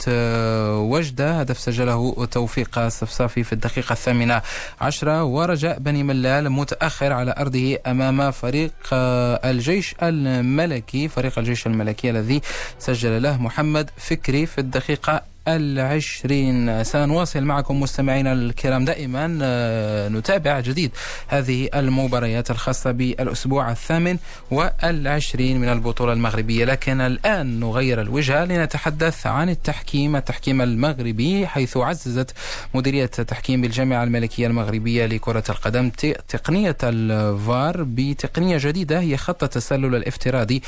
[0.77, 1.41] وجدة.
[1.41, 4.43] هدف سجله توفيق الصفصافي في الدقيقة الثامنة
[4.81, 5.25] عشرة.
[5.25, 11.09] ورجاء بني ملال متأخر على أرضه أمام فريق الجيش الملكي.
[11.09, 12.41] فريق الجيش الملكي الذي
[12.79, 16.85] سجل له محمد فكري في الدقيقة العشرين.
[16.85, 20.91] سنواصل معكم مستمعينا الكرام دائما آه، نتابع جديد
[21.29, 24.19] هذه المباريات الخاصة بالأسبوع الثامن
[24.51, 26.65] والعشرين من البطولة المغربية.
[26.65, 32.35] لكن الآن نغير الوجهة لنتحدث عن التحكيم التحكيم المغربي حيث عززت
[32.75, 35.91] مديرية التحكيم بالجامعة الملكية المغربية لكرة القدم
[36.29, 40.63] تقنية الفار بتقنية جديدة هي خط التسلل الافتراضي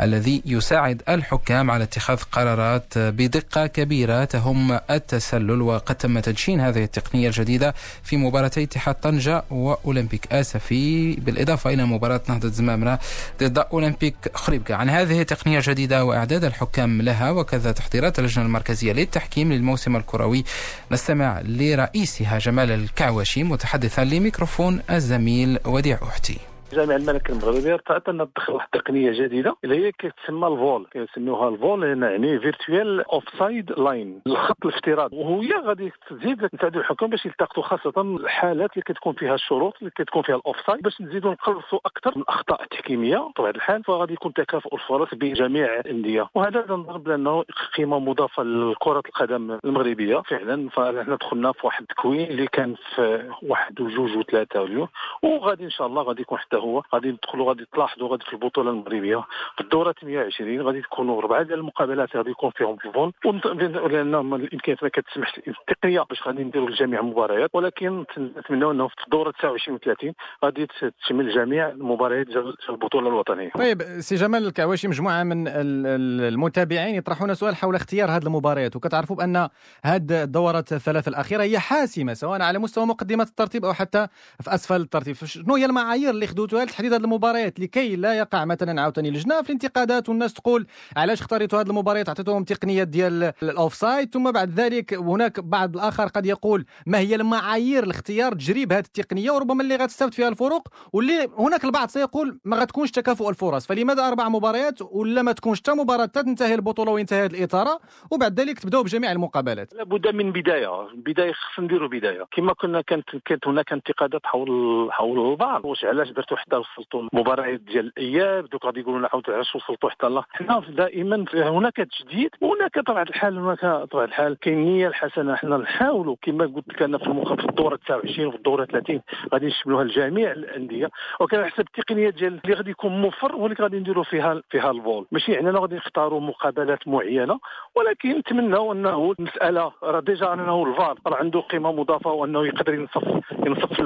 [0.00, 7.26] الذي يساعد الحكام على اتخاذ قرارات بدقة كبيرة تهم التسلل وقد تم تدشين هذه التقنية
[7.28, 11.14] الجديدة في مباراتي اتحاد طنجة وأولمبيك آسفي.
[11.14, 12.98] بالإضافة إلى مباراة نهضة زمامرة
[13.42, 14.74] ضد أولمبيك خريبكا.
[14.74, 20.44] عن هذه التقنية الجديدة وإعداد الحكام لها وكذا تحضيرات اللجنة المركزية للتحكيم للموسم الكروي.
[20.92, 26.55] نستمع لرئيسها جمال الكعواشي متحدثا لميكروفون الزميل وديع أحتي.
[26.72, 30.86] الجامعة الملكية المغربية ارتأت أن تدخل واحد التقنية جديدة اللي هي كتسمى ال VOL.
[30.92, 35.12] كيسموها ال VOL يعني virtual offside line الخط الافتراضي.
[35.12, 40.22] وهي غادي تزيد تساعد الحكام باش يلتقطوا خاصة الحالات اللي كتكون فيها الشروط اللي كتكون
[40.22, 43.84] فيها ال offside باش نزيدوا نقلصوا أكثر من الاخطاء التحكيميه بطبيعة الحال.
[43.84, 46.28] فغادي يكون تكافؤ الفرص بين جميع الأندية.
[46.34, 47.44] وهذا نظن بانه
[47.76, 50.68] قيمة مضافة لكرة القدم المغربية فعلا.
[50.68, 54.88] فاحنا دخلنا في واحد التكوين اللي كان في واحد وجوج وثلاثة اليوم
[55.22, 58.70] وغادي إن شاء الله غادي يكون حتى هو غادي ندخلوا غادي تلاحظوا غادي في البطولة
[58.70, 59.16] المغربية
[59.56, 64.88] في الدورة 120 غادي تكونوا اربعه ديال المقابلات غادي يكون فيهم الفون لأن الإمكانيات ما
[64.88, 67.50] كتسمح التقنية باش غادي نديروا لجميع المباريات.
[67.52, 70.12] ولكن نتمنوا إنه في الدورة 29 و 30
[70.44, 70.66] غادي
[71.04, 73.50] تشمل جميع المباريات ديال البطولة الوطنية.
[73.50, 78.76] طيب سي جمال الكعواشي مجموعة من المتابعين يطرحون سؤال حول اختيار هذه المباريات.
[78.76, 79.48] وكتعرفوا بأن
[79.84, 84.06] هذه الدورات الثلاث الأخيرة هي حاسمة سواء على مستوى مقدمة الترتيب أو حتى
[84.42, 85.14] في أسفل الترتيب.
[85.14, 89.48] شنو هي المعايير اللي خدوتوها لتحديد هذه المباريات لكي لا يقع مثلا عاوتاني لجنة في
[89.48, 94.94] الانتقادات والناس تقول علاش اختاريتوا هذه المباريات؟ عطيتوهم تقنيه ديال ال offside ثم بعد ذلك
[94.94, 100.14] هناك بعض الآخر قد يقول ما هي المعايير لاختيار تجريب هذه التقنية؟ وربما اللي غتستافد
[100.14, 103.66] فيها الفرق واللي هناك البعض سيقول ما غتكونش تكافؤ الفرص.
[103.66, 107.80] فلماذا أربع مباريات ولا ما تكونش حتى مباراة؟ تنتهي البطولة وينتهي هذه الإطارة
[108.10, 109.74] وبعد ذلك تبداو بجميع المقابلات.
[109.74, 110.88] لابد من بداية.
[110.94, 112.24] بداية خصنا نديروا بداية.
[112.36, 115.64] كما كنا كانت كانت هناك انتقادات حول حول البعض.
[115.64, 120.06] واش علاش درتوا حتى وصلتوا المباريات ديال الاياب دوك غادي يقولوا نعاودوا علاش وصلتوا حتى
[120.06, 120.24] الله.
[120.30, 124.38] حنا دائما هناك تجديد وهناك طبعا الحال هناك طبعا الحال.
[124.38, 125.34] كاين النيه الحسنة.
[125.36, 129.00] حنا نحاولوا كما قلت لك أنا في المخ في الدورة 29 وفي الدورة 30
[129.32, 130.90] غادي نشملوها لجميع الأندية.
[131.20, 135.32] وكان حسب التقنية ديال اللي غادي يكون موفر اللي غادي نديروا فيها فيها الفول ماشي
[135.32, 137.38] يعني غادي نختاروا مقابلات معينة
[137.74, 143.04] ولكن نتمنوا أنه المسألة راه déjà انه الفار راه عنده قيمة مضافة وأنه يقدر ينصف
[143.46, 143.78] ينصف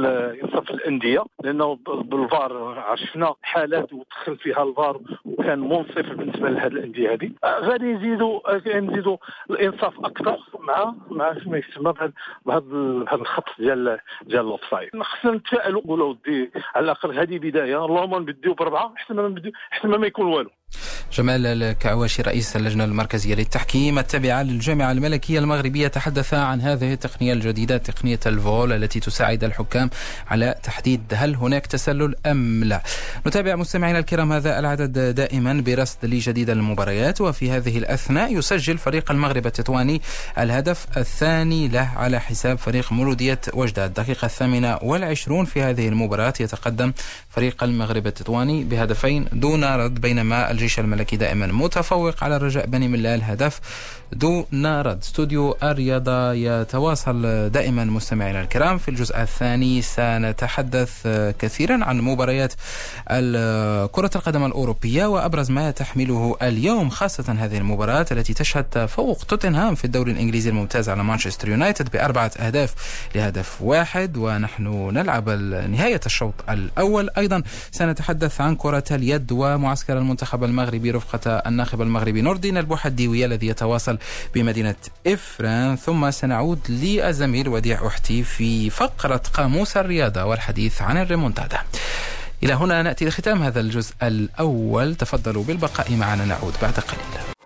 [0.42, 7.30] ينصف الأندية لأنه بالفار عرفنا حالات ودخل فيها الفار وكان منصف بالنسبة لهذه الأندية هذه
[7.44, 8.40] غادي نزيدوا
[8.80, 9.16] نزيدوا
[9.50, 12.12] الإنصاف أكثر مع مع ما يسمى بهذا
[12.46, 18.54] بهذا الخط ديال ديال ال offside خصنا نتفائلوا ودي على الأقل هذه بداية اللهم نبديو
[18.54, 20.50] بربعه احسن ما نبديو احسن ما يكون والو.
[21.12, 27.76] جمال الكعواشي رئيس اللجنة المركزية للتحكيم التابعة للجامعة الملكية المغربية تحدث عن هذه التقنية الجديدة
[27.76, 29.90] تقنية الفول التي تساعد الحكام
[30.30, 32.82] على تحديد هل هناك تسلل أم لا.
[33.26, 39.46] نتابع مستمعينا الكرام هذا العدد دائما برصد لجديد المباريات وفي هذه الأثناء يسجل فريق المغرب
[39.46, 40.02] التطواني
[40.38, 43.86] الهدف الثاني له على حساب فريق مولودية وجدة.
[43.86, 46.92] الدقيقة الثامنة والعشرون في هذه المباراة يتقدم
[47.28, 53.22] فريق المغرب التطواني بهدفين دون رد بينما الجيش الملكي دائما متفوق على رجاء بني ملال.
[53.22, 53.60] هدف
[54.12, 58.78] دون رد استوديو الرياضة يتواصل دائما مستمعينا الكرام.
[58.78, 61.06] في الجزء الثاني سنتحدث
[61.38, 62.52] كثيرا عن مباريات
[63.92, 69.84] كرة القدم الأوروبية وأبرز ما تحمله اليوم خاصة هذه المباراة التي تشهد تفوق توتنهام في
[69.84, 72.74] الدوري الإنجليزي الممتاز على مانشستر يونايتد بأربعة أهداف
[73.14, 74.16] لهدف واحد.
[74.16, 75.28] ونحن نلعب
[75.70, 77.10] نهاية الشوط الأول.
[77.18, 83.46] أيضا سنتحدث عن كرة اليد ومعسكر المنتخب المغربي رفقة الناخب المغربي نور الدين البوحديوي الذي
[83.46, 83.98] يتواصل
[84.34, 84.74] بمدينة
[85.06, 85.76] إفران.
[85.76, 91.58] ثم سنعود للزميل وديع أحتي في فقرة قاموس الرياضة والحديث عن الريمونتادا.
[92.42, 94.94] إلى هنا نأتي لختام هذا الجزء الأول.
[94.94, 97.39] تفضلوا بالبقاء معنا نعود بعد قليل.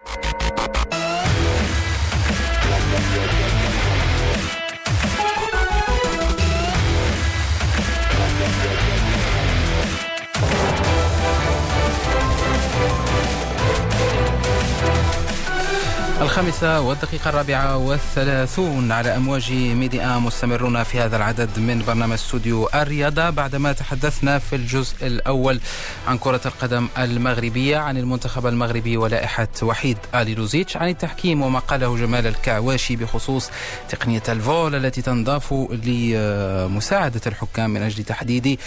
[16.21, 23.31] الخامسة والدقيقة الرابعة والثلاثون على أمواج ميديا مستمرون في هذا العدد من برنامج استوديو الرياضة
[23.31, 25.61] بعدما تحدثنا في الجزء الأول
[26.09, 31.97] عن كرة القدم المغربية عن المنتخب المغربي ولائحة وحيد آلي لوزيتش عن التحكيم وما قاله
[31.97, 33.51] جمال الكعواشي بخصوص
[33.89, 38.59] تقنية الفول التي تنضاف لمساعدة الحكام من أجل تحديد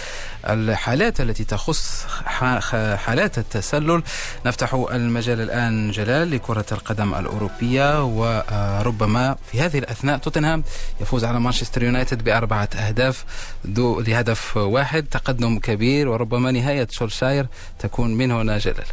[0.48, 2.06] الحالات التي تخص
[2.96, 4.02] حالات التسلل.
[4.46, 10.64] نفتح المجال الآن جلال لكرة القدم الأوروبية وربما في هذه الأثناء توتنهام
[11.00, 13.24] يفوز على مانشستر يونايتد بأربعة أهداف
[13.64, 17.46] دو لهدف واحد تقدم كبير وربما نهاية شولشاير
[17.78, 18.86] تكون من هنا جلال.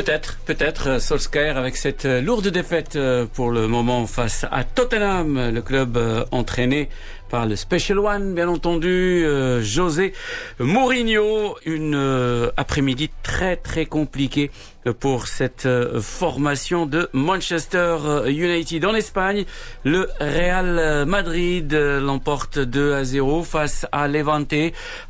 [0.00, 2.98] Peut-être, peut-être Solskjaer avec cette lourde défaite
[3.36, 5.90] pour le moment face à Tottenham, le club
[6.32, 6.88] entraîné
[7.34, 10.12] par le Special One, bien entendu, euh, José
[10.60, 11.56] Mourinho.
[11.66, 14.52] Une euh, après-midi très très compliquée
[15.00, 17.96] pour cette euh, formation de Manchester
[18.28, 18.84] United.
[18.84, 19.46] En Espagne,
[19.82, 24.54] le Real Madrid l'emporte 2 à 0 face à Levante.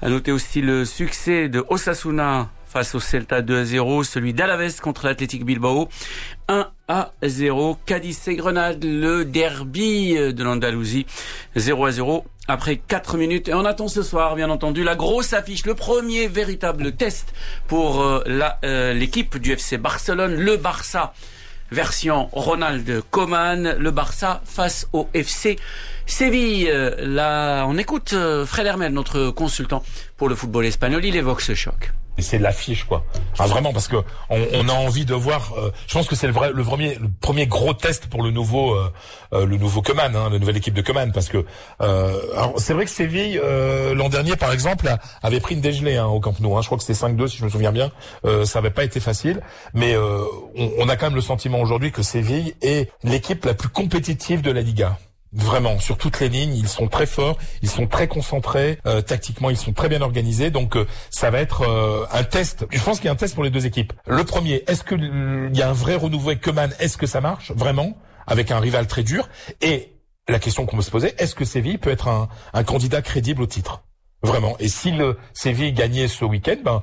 [0.01, 4.81] À noter aussi le succès de Osasuna face au Celta 2 à 0, celui d'Alaves
[4.81, 5.89] contre l'Athletic Bilbao
[6.49, 7.79] 1 à 0.
[7.87, 11.07] Cadiz et Grenade, le derby de l'Andalousie
[11.55, 13.49] 0 à 0 après 4 minutes.
[13.49, 17.33] Et on attend ce soir, bien entendu, la grosse affiche, le premier véritable test
[17.69, 18.25] pour euh,
[18.65, 21.13] euh, l'équipe du FC Barcelone, le Barça
[21.71, 25.61] version Ronald Koeman, le Barça face au FC
[26.07, 26.69] Séville.
[26.69, 29.85] Euh, là, on écoute Fred Hermel, notre consultant
[30.17, 33.05] pour le football espagnol, il évoque ce choc c'est l'affiche quoi.
[33.33, 33.97] Enfin, vraiment parce que
[34.31, 35.53] on, on a envie de voir.
[35.59, 38.31] Euh, je pense que c'est le vrai, le premier, le premier gros test pour le
[38.31, 38.93] nouveau, euh,
[39.33, 41.45] euh le nouveau Coman, hein, la nouvelle équipe de Coman, parce que
[41.81, 42.21] euh,
[42.57, 43.41] c'est vrai que Séville
[43.95, 44.89] l'an dernier par exemple
[45.23, 46.57] avait pris une dégelée hein, au Camp Nou.
[46.57, 47.91] Hein, je crois que c'était 5-2 si je me souviens bien.
[48.45, 49.41] ça n'avait pas été facile,
[49.73, 53.69] mais on, on a quand même le sentiment aujourd'hui que Séville est l'équipe la plus
[53.69, 54.99] compétitive de la Liga.
[55.35, 59.51] Vraiment, sur toutes les lignes, ils sont très forts, ils sont très concentrés, euh, tactiquement
[59.51, 62.65] ils sont très bien organisés, donc euh, ça va être euh, un test.
[62.71, 63.93] Je pense qu'il y a un test pour les deux équipes.
[64.07, 67.51] Le premier, est-ce qu'il y a un vrai renouveau avec Keman Est-ce que ça marche?
[67.51, 69.29] Vraiment avec un rival très dur
[69.61, 69.93] Et
[70.29, 73.43] la question qu'on peut se poser, est-ce que Séville peut être un, un candidat crédible
[73.43, 73.83] au titre?
[74.23, 74.57] Vraiment.
[74.59, 76.81] Et si le Séville gagnait ce week-end, ben,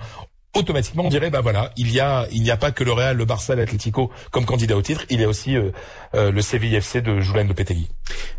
[0.53, 3.17] automatiquement on dirait bah voilà il y a il n'y a pas que le Real
[3.17, 5.05] le Barça l'Atlético comme candidat au titre.
[5.09, 5.71] Il y a aussi euh,
[6.15, 7.87] euh, le Séville FC de Julen Lopetegui.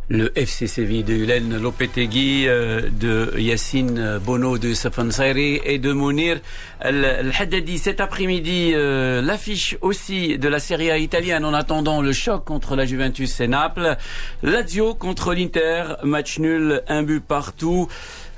[0.09, 6.40] Le FC Séville de Julen Lopetegui euh, de Yassine Bono de Safansari et de Mounir
[6.81, 7.79] Al-Haddadi.
[7.79, 12.85] Cet après-midi l'affiche aussi de la Serie A italienne en attendant le choc contre la
[12.85, 13.96] Juventus et Naples.
[14.42, 17.88] Lazio contre l'Inter match nul un but partout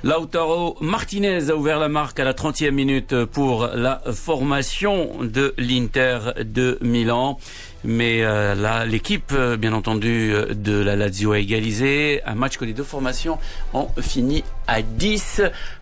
[0.05, 6.19] Lautaro Martinez a ouvert la marque à la 30e minute pour la formation de l'Inter
[6.45, 7.39] de Milan.
[7.83, 12.21] Mais euh, là, l'équipe, euh, bien entendu, de la Lazio a égalisé.
[12.27, 13.39] Un match que les deux formations
[13.73, 15.41] ont fini à 10.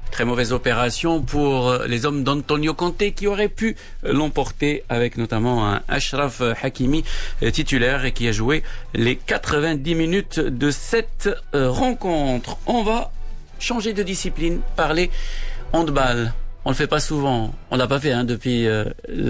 [0.09, 5.81] Très mauvaise opération pour les hommes d'Antonio Conte qui auraient pu l'emporter avec notamment un
[5.89, 7.03] Ashraf Hakimi
[7.41, 12.55] euh, titulaire et qui a joué les 90 minutes de cette rencontre.
[12.67, 13.11] On va
[13.69, 15.07] changer de discipline, parler
[15.77, 16.19] handball.
[16.65, 17.41] On le fait pas souvent.
[17.71, 18.85] On l'a pas fait hein, depuis euh,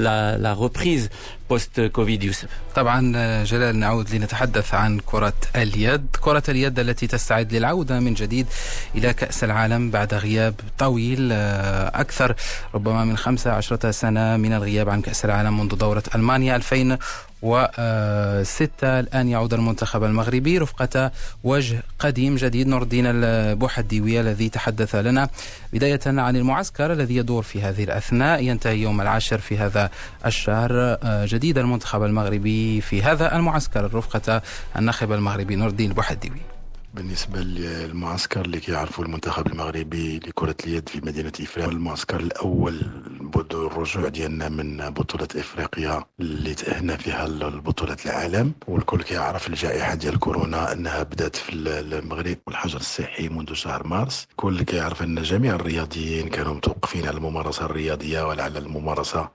[0.05, 1.09] la, la reprise
[1.47, 2.47] post-Covid يوسف.
[2.75, 8.47] طبعا جلال نعود لنتحدث عن كرة اليد، كرة اليد التي تستعد للعودة من جديد
[8.95, 12.35] إلى كأس العالم بعد غياب طويل أكثر
[12.75, 16.97] ربما من 15 سنة من الغياب عن كأس العالم منذ دورة ألمانيا 2000
[17.43, 21.11] وستة الآن يعود المنتخب المغربي رفقة
[21.43, 25.29] وجه قديم جديد نور الدين البوحديوي الذي تحدث لنا
[25.73, 28.43] بداية عن المعسكر الذي يدور في هذه الأثناء.
[28.43, 29.89] ينتهي يوم العاشر في هذا
[30.25, 34.41] الشهر جديد المنتخب المغربي في هذا المعسكر رفقة
[34.77, 36.52] الناخب المغربي نور الدين البوحديوي
[36.93, 42.81] بالنسبة للمعسكر اللي كيعرفوا المنتخب المغربي لكرة اليد في مدينة إفريقيا المعسكر الأول
[43.21, 48.51] منذ الرجوع ديالنا من بطولة إفريقيا اللي تأهلنا فيها لبطولة العالم.
[48.67, 54.27] والكل كيعرف الجائحة ديال كورونا أنها بدأت في المغرب والحجر الصحي منذ شهر مارس.
[54.31, 59.29] الكل كيعرف أن جميع الرياضيين كانوا متوقفين على الممارسة الرياضية ولا على الممارسة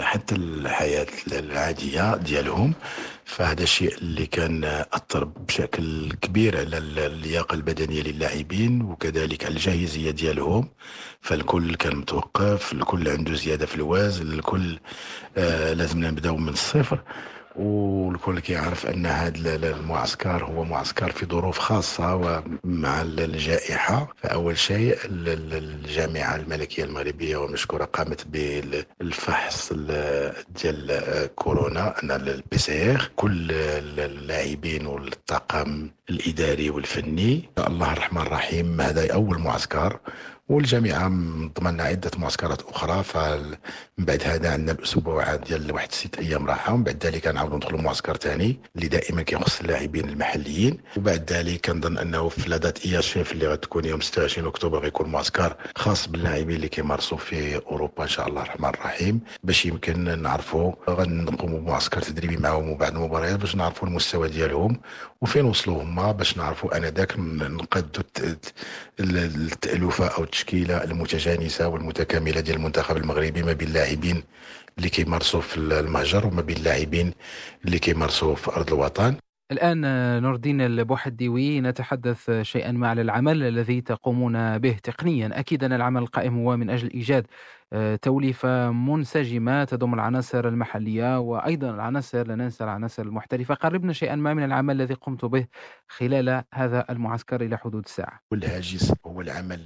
[0.00, 2.74] حتى الحياة العادية ديالهم.
[3.24, 10.68] فهذا الشيء اللي كان أثر بشكل كبير على اللياقة البدنية للاعبين وكذلك على الجاهزية ديالهم.
[11.20, 14.78] فالكل كان متوقف الكل عنده زيادة في الوزن الكل
[15.36, 17.02] آه لازم نبدأو من الصفر.
[17.56, 24.08] والكل كيعرف أن هذا المعسكر هو معسكر في ظروف خاصة ومع الجائحة.
[24.16, 29.72] فأول شيء الجامعة الملكية المغربية ومشكوره قامت بالفحص
[30.62, 33.52] ديال كورونا ال PCR لكل
[33.98, 37.48] اللاعبين والطاقم الإداري والفني.
[37.68, 39.98] الله الرحمن الرحيم هذا أول معسكر.
[40.48, 41.08] والجامعة
[41.60, 43.56] ضمننا عدة معسكرات أخرى فمن
[43.98, 48.16] بعد هذا عندنا الأسبوع ديال واحد ست أيام راحة ومن بعد ذلك نعاودوا ندخلوا معسكر
[48.16, 50.78] ثاني اللي دائما كيخص اللاعبين المحليين.
[50.96, 55.56] وبعد ذلك كنظن أنه في لادات ايا شيف اللي غتكون يوم 26 أكتوبر غيكون معسكر
[55.76, 59.20] خاص باللاعبين اللي كيمارسوا في أوروبا إن شاء الله الرحمن الرحيم.
[59.44, 64.80] باش يمكن نعرفوا غنقوموا بمعسكر تدريبي معهم وبعد المباريات باش نعرفوا المستوى ديالهم
[65.20, 68.02] وفين وصلوا هما باش نعرفوا أنذاك نقادوا
[69.00, 74.22] التألفة أو التشكيله المتجانسة والمتكاملة ديال المنتخب المغربي ما بين اللاعبين
[74.78, 77.12] اللي كيمارسوا في المهجر وما بين اللاعبين
[77.64, 79.16] اللي كيمارسوا في أرض الوطن.
[79.52, 79.82] الآن
[80.22, 85.30] نور الدين البوحديوي نتحدث شيئا ما على العمل الذي تقومون به تقنيا.
[85.40, 87.26] أكيد أن العمل القائم هو من أجل إيجاد
[87.72, 93.54] آه، توليفة منسجمة تضم العناصر المحلية وأيضا العناصر لا ننسى العناصر المحترفة.
[93.54, 95.46] قربنا شيئا ما من العمل الذي قمت به
[95.96, 99.60] خلال هذا المعسكر إلى حدود الساعة والهاجس هو العمل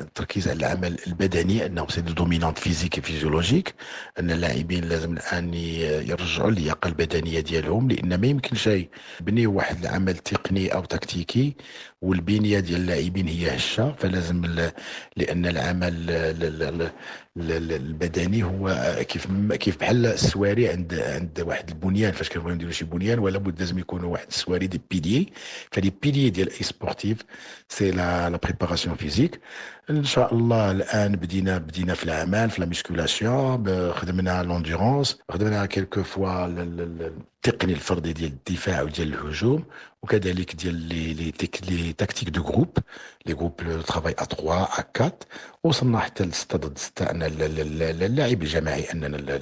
[0.00, 3.74] التركيز على العمل البدني أنه c'est dominante physique physiologique
[4.18, 8.88] أن اللاعبين لازم الآن يرجعوا اللياقة البدنية ديالهم لأن ما يمكن شيء
[9.20, 11.56] بني واحد العمل تقني أو تكتيكي
[12.02, 14.44] والبنية ديال اللاعبين هي هشة فلازم
[15.16, 16.10] لأن العمل
[17.36, 23.18] البدني هو كيف كيف بحال السواري عند عند واحد البنيان فاش كنبغيو نديرو شي بنيان
[23.18, 25.32] ولا بد لازم يكونوا واحد السواري des piliers
[25.72, 27.18] ف les piliers ديال اي sportif
[27.68, 29.40] c'est la la préparation physique
[29.90, 36.02] إن شاء الله الآن بدينا بدينا في العمل في la musculation خدمنا l'endurance خدمنا quelques
[36.02, 39.64] fois التقني الفردي ديال الدفاع وديال الهجوم
[40.02, 41.32] وكذلك ديال les les
[41.68, 42.78] les tactiques de groupe
[43.26, 45.12] les groupes le travail à 3 à 4
[45.64, 49.40] وصلنا حتى ل 6 ضد 6 ان اللعب الجماعي أننا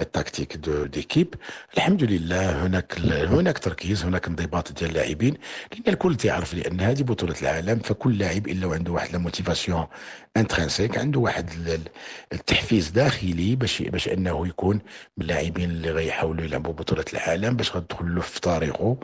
[0.00, 1.34] ال tactique de d'équipe
[1.76, 5.34] الحمد لله هناك هناك تركيز هناك انضباط ديال اللاعبين.
[5.72, 9.85] لأن الكل تعرف لأن هذه بطولة العالم فكل لاعب إلا عنده واحد la motivation
[10.36, 11.50] intrinsèque عنده واحد
[12.32, 14.76] التحفيز داخلي باش باش أنه يكون
[15.16, 18.96] من اللاعبين اللي غيحاولوا يلعبوا بطولة العالم باش غتدخل له في طريقه.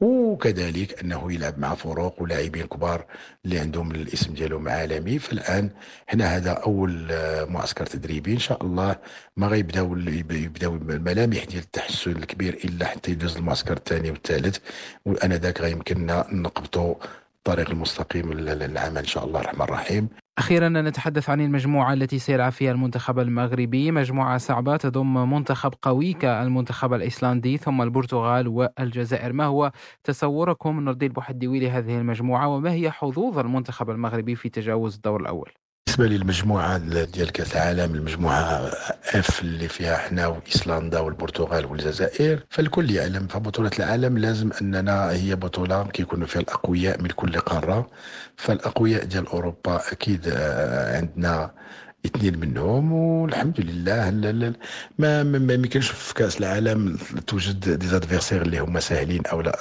[0.00, 3.04] وكذلك أنه يلعب مع فرق ولاعبين كبار
[3.44, 5.18] اللي عندهم الاسم ديالهم عالمي.
[5.18, 5.70] فالآن
[6.06, 7.06] حنا هذا أول
[7.48, 8.32] معسكر تدريبي.
[8.32, 8.96] إن شاء الله
[9.36, 14.58] ما غيبداو يبداو الملامح ديال التحسن الكبير إلا حتى يدوز المعسكر الثاني والثالث.
[15.04, 16.94] وأنا ذاك غيمكننا نقبطوا
[17.40, 20.08] الطريق المستقيم للعمل إن شاء الله الرحمن الرحيم.
[20.38, 23.90] أخيرا نتحدث عن المجموعة التي سيلعب فيها المنتخب المغربي.
[23.90, 29.32] مجموعة صعبة تضم منتخب قوي كالمنتخب الأيسلندي ثم البرتغال والجزائر.
[29.32, 29.72] ما هو
[30.04, 35.52] تصوركم نردي البوحديوي لهذه المجموعة؟ وما هي حظوظ المنتخب المغربي في تجاوز الدور الأول؟
[35.90, 38.70] بالنسبة للمجموعة ديال كأس العالم المجموعة
[39.14, 45.84] اف اللي فيها إحنا وايسلندا والبرتغال والجزائر فالكل يعلم فبطولة العالم لازم أننا هي بطولة
[45.86, 47.90] كيكونوا فيها الأقوياء من كل قارة
[48.36, 51.50] فالأقوياء ديال أوروبا أكيد آه، عندنا
[52.06, 54.10] اثنين منهم والحمد لله
[54.98, 59.58] ما ما يمكنش في كأس العالم توجد دي زادفيرسير اللي هما ساهلين أو لا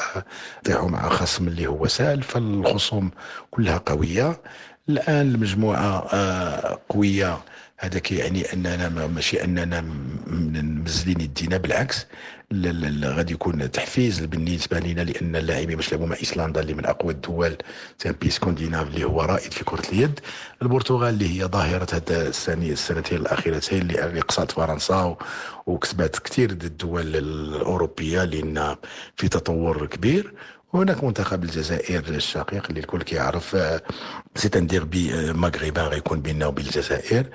[0.59, 3.11] يطيحوا مع خصم اللي هو سهل فالخصوم
[3.51, 4.41] كلها قوية.
[4.89, 7.39] الآن المجموعة آه، قوية.
[7.81, 9.81] هذا كيعني أننا ماشي أننا
[10.61, 12.05] مزلين يدينا بالعكس
[13.03, 17.57] غادي يكون تحفيز بالنسبة لنا لأن اللاعبين باش مع ايسلندا اللي من أقوى الدول
[17.97, 20.19] c'est un pays scandinave اللي هو رائد في كرة اليد.
[20.61, 25.17] البرتغال اللي هي ظاهرة هذا السنة السنتين الأخيرتين اللي قصات فرنسا
[25.65, 28.75] وكسبت كثير الدول الأوروبية لأن
[29.15, 30.33] في تطور كبير.
[30.73, 33.57] وهناك منتخب الجزائر الشقيق اللي الكل كيعرف
[34.35, 37.25] سي ان ديربي مغربان غيكون بيننا وبين الجزائر.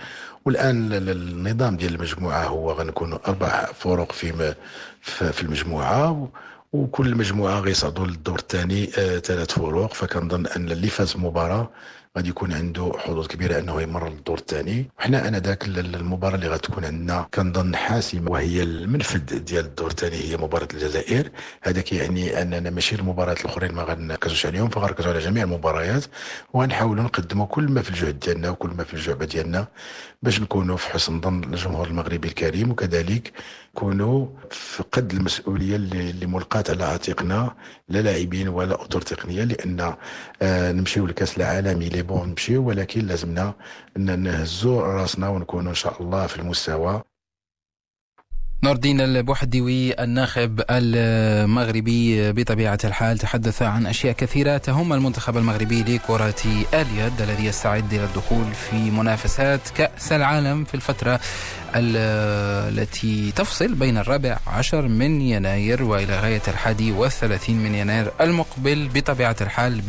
[0.44, 4.54] والآن النظام ديال المجموعة هو غنكون أربع فرق في
[5.02, 6.28] في المجموعة
[6.72, 8.86] وكل مجموعة غيصعدوا للدور الثاني
[9.20, 11.70] ثلاث فروق فكنظن أن اللي فاز مباراة
[12.16, 16.84] غادي يكون عنده حظوظ كبيرة أنه يمر للدور الثاني وحنا أنا ذاك المباراة اللي غتكون
[16.84, 21.30] عندنا كنظن حاسمة وهي المنفذ ديال الدور الثاني هي مباراة الجزائر.
[21.62, 26.04] هذا كيعني أننا ماشي المباريات الأخرين ما غنركزوش عليهم فغنركزوا على جميع المباريات
[26.52, 29.66] وغنحاولوا نقدموا كل ما في الجهد ديالنا وكل ما في الجعبة ديالنا
[30.22, 33.32] باش نكونوا في حسن ظن الجمهور المغربي الكريم وكذلك
[33.76, 37.54] نكونوا في قد المسؤولية اللي ملقاة على عاتقنا
[37.88, 39.94] لا لاعبين ولا اطر تقنية لأن
[40.42, 43.54] آه نمشيو لكأس العالم لي بون نمشيو ولكن لازمنا
[43.96, 47.02] أن نهزوا راسنا ونكونوا إن شاء الله في المستوى.
[48.64, 56.42] نور الدين البوحديوي الناخب المغربي بطبيعة الحال تحدث عن أشياء كثيرة تهم المنتخب المغربي لكرة
[56.74, 61.20] اليد الذي يستعد للدخول في منافسات كأس العالم في الفترة
[61.76, 69.36] التي تفصل بين الرابع عشر من يناير وإلى غاية الحادي والثلاثين من يناير المقبل بطبيعة
[69.40, 69.80] الحال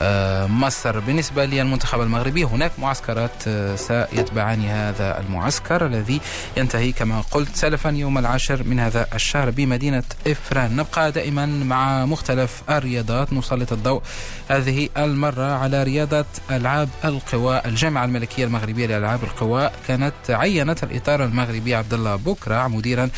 [0.00, 6.20] بمصر بالنسبة للمنتخب المغربي هناك معسكرات سيتبعان هذا المعسكر الذي
[6.56, 10.76] ينتهي كما قلت سلفا يوم العاشر من هذا الشهر بمدينة إفران.
[10.76, 13.32] نبقى دائما مع مختلف الرياضات.
[13.32, 14.02] نسلط الضوء
[14.48, 17.62] هذه المرة على رياضة ألعاب القوى.
[17.66, 23.10] الجامعة الملكية المغربية لألعاب القوى كانت عينت الإطار المغربي عبد الله بكرة مديرا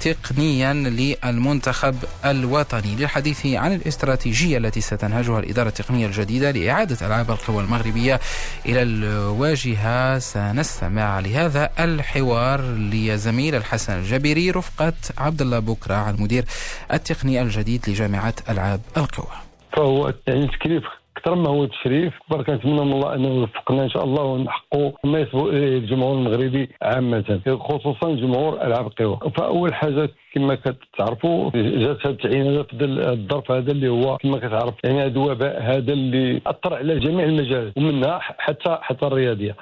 [0.00, 1.94] تقنيا للمنتخب
[2.24, 8.20] الوطني للحديث عن الاستراتيجية التي ستنهجها الإدارة التقنية الجديدة لإعادة ألعاب القوى المغربية
[8.66, 10.18] إلى الواجهة.
[10.18, 16.44] سنستمع لهذا الحوار لزميل الحسن الجبيري رفقة عبد الله بكرة المدير
[16.92, 19.36] التقني الجديد لجامعة ألعاب القوى.
[19.76, 20.82] فهو تكليف
[21.18, 22.12] أكثر ما هو تشريف.
[22.30, 27.40] برك نتمنى من الله أنه يوفقنا إن شاء الله ونحققوا ما يسبق الجمهور المغربي عامة
[27.60, 29.18] خصوصا جمهور ألعاب القوى.
[29.36, 35.00] فأول حاجة كما كتعرفوا جات هذه التعيين في الظرف هذا اللي هو كما كتعرف يعني
[35.00, 39.56] هذا الوباء هذا اللي أثر على جميع المجالات ومنها حتى حتى الرياضية.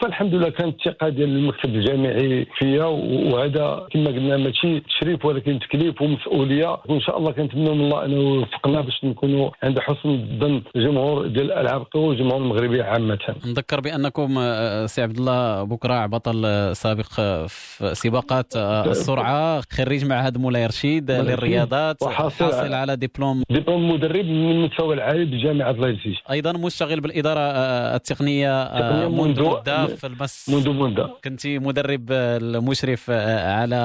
[0.00, 2.84] فالحمد لله كانت الثقة ديال المكتب الجامعي فيا
[3.32, 6.76] وهذا كما قلنا ماشي تشريف ولكن تكليف ومسؤولية.
[6.88, 11.52] وإن شاء الله كنتمنى من الله أنه يوفقنا باش نكونوا عند حسن الظن الجمهور ديال
[11.52, 13.18] الألعاب القوى والجمهور المغربي عامة.
[13.46, 17.12] نذكر بأنكم آه، سي عبد الله بكراع بطل سابق
[17.46, 24.50] في سباقات آه، السرعة خريج معهد مولاي رشيد للرياضات وحاصل على دبلوم دبلوم مدرب من
[24.50, 26.14] المستوى العالي بجامعه لايبزيج.
[26.30, 31.10] أيضا مشتغل بالإدارة آه، التقنية آه، منذ مدة في المس منذ مدة.
[31.24, 33.76] كنت مدرب المشرف آه، على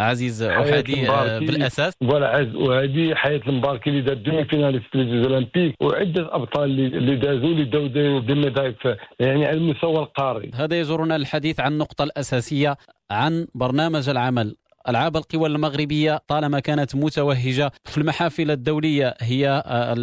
[0.00, 1.06] عزيز أوحادي
[1.46, 1.92] بالأساس.
[2.00, 7.16] ف voilà عزيز أوحادي حياة لمباركي اللي دار demi-finaliste في ال olympiques وعدة ابطال اللي
[7.16, 8.74] دازوا des médailles
[9.20, 10.50] يعني على المستوى القاري.
[10.54, 12.76] هذا يجرنا الحديث عن النقطة الأساسية
[13.10, 14.56] عن برنامج العمل.
[14.88, 19.94] ألعاب القوى المغربية طالما كانت متوهجة في المحافل الدولية هي آه،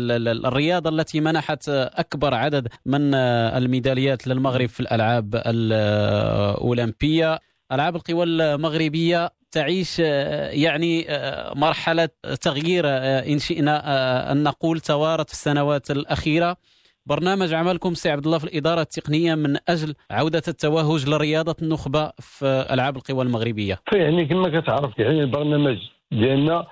[0.48, 7.40] الرياضة التي منحت أكبر عدد من آه، الميداليات للمغرب في الألعاب الأولمبية
[7.72, 11.06] ألعاب القوى المغربية تعيش آه، يعني
[11.56, 12.10] مرحلة
[12.42, 12.84] تغيير
[13.32, 13.76] إن شئنا
[14.32, 16.58] أن نقول توارت في السنوات الأخيرة
[17.06, 22.68] برنامج عملكم سي عبد الله في الإدارة التقنية من أجل عودة التوهج لرياضة النخبة في
[22.72, 23.80] ألعاب القوى المغربية.
[23.94, 25.78] يعني كما كتعرف يعني البرنامج
[26.12, 26.68] ديالنا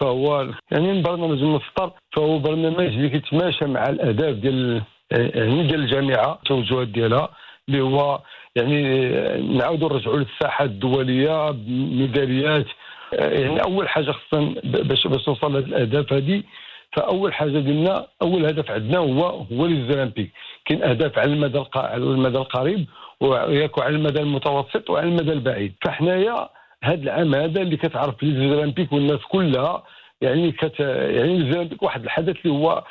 [0.00, 6.88] فهو يعني البرنامج المسطر فهو برنامج اللي كيتماشى مع الاهداف ديال يعني ديال الجامعة التوجهات
[6.88, 7.28] ديالها
[7.68, 8.22] اللي هو
[8.58, 8.82] يعني
[9.58, 12.66] نعاودوا نرجعوا للساحة الدولية ميداليات
[13.12, 16.42] يعني أول حاجة خصنا باش باش توصل لهذه الأهداف هذه
[16.92, 20.32] فأول حاجة قلنا أول هدف عندنا هو هو ليزولمبيك
[20.64, 22.86] كاين أهداف على المدى على المدى القريب
[23.20, 25.74] وياك على المدى المتوسط وعلى المدى البعيد.
[25.84, 26.48] فحنايا
[26.84, 29.82] هذا العام هذا اللي كتعرف ليزولمبيك والناس كلها
[30.20, 32.84] يعني كت يعني ليزولمبيك واحد الحدث اللي هو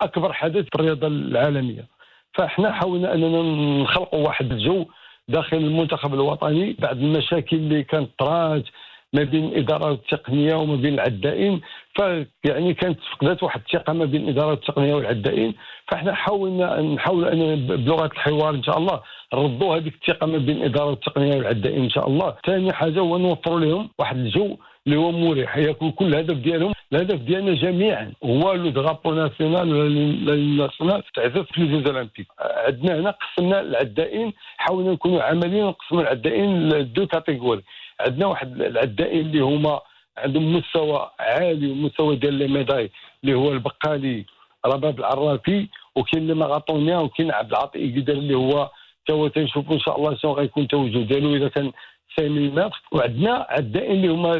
[0.00, 1.86] أكبر حدث في الرياضة العالمية.
[2.34, 3.42] فاحنا حاولنا أننا
[3.82, 4.86] نخلقوا واحد الجو
[5.28, 8.64] داخل المنتخب الوطني بعد المشاكل اللي كانت طرات
[9.12, 11.60] ما بين الإدارة التقنية وما بين العدائين.
[11.94, 15.54] فيعني كانت فقدت واحد الثقة ما بين الإدارة التقنية والعدائين.
[15.88, 19.00] فإحنا حاولنا نحاول أن بلغة الحوار إن شاء الله
[19.34, 22.36] نردوا هذيك الثقة ما بين الإدارة التقنية والعدائين إن شاء الله.
[22.46, 24.56] ثاني حاجة هو نوفروا لهم واحد الجو
[24.86, 26.72] اللي هو مريح يكون كل الهدف ديالهم.
[26.92, 32.26] الهدف ديالنا جميعا هو le drapeau national و la nationale تعزف في les olympiques.
[32.38, 37.62] عندنا هنا قسمنا العدائين حاولنا نكونوا عمليين نقسموا العدائين ل deux catégories.
[38.00, 39.80] عندنا واحد العدائين اللي هما
[40.18, 42.90] عندهم مستوى عالي ومستوى ديال les médailles
[43.24, 44.24] اللي هو البقالي
[44.66, 48.70] رباب العرافي وكاين les marathoniens وكاين عبد العاطي اللي هو
[49.06, 51.72] تا هو تنشوفوا إن شاء الله شنو غيكون التوجه ديالو إذا كان
[52.16, 54.38] 5 متر وعندنا عدائين اللي هما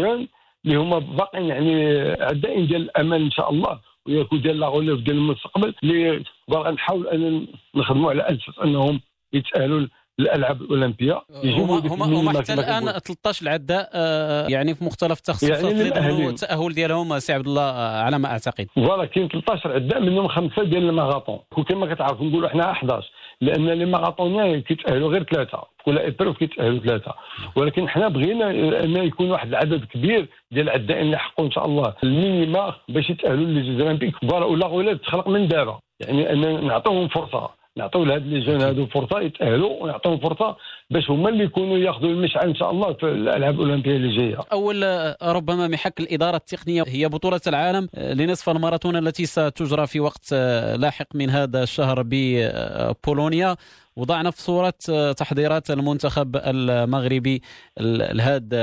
[0.00, 0.28] jeunes
[0.64, 3.80] اللي هما باقيين يعني عدائين ديال الامل إن شاء الله.
[4.08, 9.00] ويكون ديال لا ديال المستقبل اللي باغي نحاول أن نخدموا على أساس أنهم
[9.32, 9.86] يتأهلوا
[10.20, 11.22] الالعاب الأولمبية.
[11.44, 17.18] هما هما هما حتى الآن 13 عداء آه، يعني في مختلف التخصصات يعني التاهل ديالهم
[17.18, 18.66] سي عبد الله آه، على ما أعتقد.
[18.76, 23.10] ف voilà كاين 13 عداء منهم خمسة ديال الماراطون وكما كتعرفوا نقولوا إحنا 11
[23.40, 25.62] لأن les marathoniens كيتأهلوا غير ثلاثة.
[25.84, 27.14] كل épreuve كيتأهلوا ثلاثة.
[27.56, 28.50] ولكن حنا بغينا
[28.84, 31.94] أن يكون واحد العدد كبير ديال العدائين اللي حقوا إن شاء الله.
[32.04, 35.78] ال minima باش يتأهلوا jeux olympiques ولا غولات تخلق من دابا.
[36.00, 37.57] يعني أن نعطيهم فرصة.
[37.78, 40.56] نعطيو لهاد les jeunes هادو فرصة يتأهلوا ونعطيهم فرصة
[40.90, 44.38] باش هما اللي يكونوا ياخذوا المشعل إن شاء الله في الألعاب الأولمبية اللي جاية.
[44.52, 44.84] أول
[45.22, 50.34] ربما محك الإدارة التقنية هي بطولة العالم لنصف الماراثون التي ستجرى في وقت
[50.78, 53.56] لاحق من هذا الشهر ببولونيا.
[53.98, 54.74] وضعنا في صورة
[55.12, 57.42] تحضيرات المنتخب المغربي
[57.80, 58.62] لهذا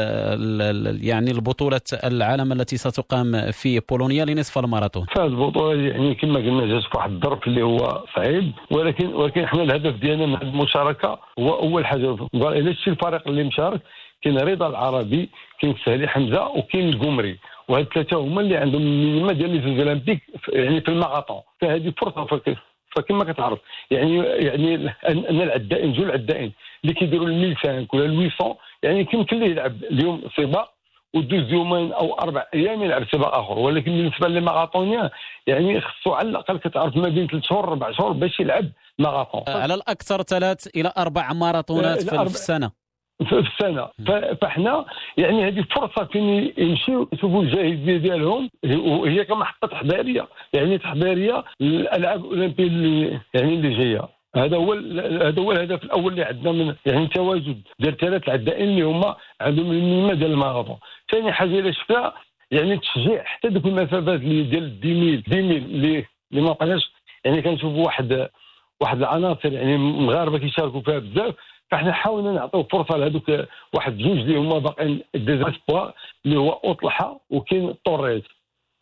[1.02, 5.06] يعني البطولة العالم التي ستقام في بولونيا لنصف الماراثون.
[5.16, 9.64] فهذه البطولة يعني كما قلنا جات في واحد الظرف اللي هو صعيب ولكن ولكن إحنا
[9.64, 12.18] الهدف ديالنا من المشاركة هو أول حاجة.
[12.34, 13.82] إذا شتي الفريق اللي مشارك
[14.22, 15.30] كاين رضا العربي
[15.62, 17.40] كاين سهلي حمزة وكاين القمري.
[17.68, 22.42] وهاد الثلاثة هما اللي عندهم ال minima ديال les olympiques يعني في الماراثون فهذه فرصة
[22.96, 23.60] فكما كتعرف.
[23.92, 24.76] يعني يعني
[25.10, 29.84] ان العدائين جوج العدائين اللي كيديروا ال 1005 ولا ال 800 يعني يمكن ليه يلعب
[29.84, 30.72] اليوم سباق
[31.14, 33.60] ودوز يومين أو أربع أيام يلعب سباق آخر.
[33.60, 35.10] ولكن بالنسبة لل marathonien
[35.48, 38.66] يعني خصو على الأقل كتعرف ما بين ثلاث شهور أربع شهور باش يلعب
[39.00, 42.72] ماراثون على الأكثر ثلاث إلى أربع ماراثونات في السنة.
[43.24, 43.88] في السنة.
[44.42, 44.86] فاحنا
[45.18, 48.50] يعني هذه فرصة فين يمشيو يشوفوا الجاهزيه ديالهم.
[48.76, 54.10] وهي كمحطه تحضيريه يعني تحضيريه للألعاب الأولمبية اللي يعني اللي جاية.
[54.36, 54.74] هذا هو
[55.22, 59.72] هذا هو الهدف الأول اللي عندنا من يعني تواجد ديال ثلاث العدائين اللي هما عندهم
[59.72, 60.78] المهمة ديال الماراثون
[61.12, 62.14] ثاني حاجة اللي شفنا
[62.52, 63.24] يعني تشجيع.
[63.24, 66.92] حتى دوك المسافات اللي ديال 10000 10000 اللي اللي ما بقيناش.
[67.26, 68.30] يعني كنشوفوا واحد
[68.82, 71.36] واحد العناصر يعني مغاربة كيشاركوا فيها بزاف.
[71.72, 73.32] فاحنا حاولنا نعطيو فرصة لهذوك
[73.74, 75.94] واحد جوج اللي هما باقيين des espoirs
[76.26, 78.22] اللي هو اوطلحه وكاين طوريز.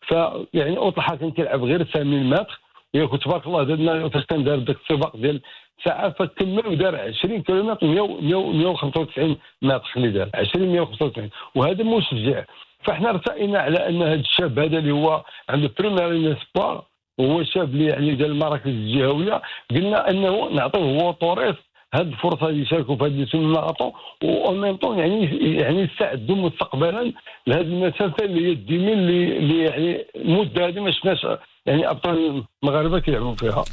[0.00, 2.60] فيعني اوطلحه كان كيلعب غير 80 متر
[2.94, 5.40] ياك تبارك الله زدنا فاش كان دار ذاك السباق ديال
[5.84, 10.30] ساعة فكمل ودار 20 كيلومتر 195 متر اللي دار.
[10.34, 12.44] 20 195 وهذا مشجع.
[12.82, 16.84] فاحنا ارتئينا على أن هذا الشاب هذا اللي هو عنده premier espoir
[17.18, 21.56] وهو شاب اللي يعني ديال المراكز الجهوية قلنا أنه نعطيه هو طوريس
[21.94, 23.92] هذه الفرصة يشاركوا في هذه الماراثون
[24.24, 25.24] و ميم طون يعني
[25.60, 27.12] يعني يستعدوا مستقبلا
[27.46, 31.26] لهذه المسافه اللي هي الديمين اللي, اللي يعني المده هذه ما شفناش
[31.66, 33.64] يعني أبطال المغاربة كيلعبوا فيها.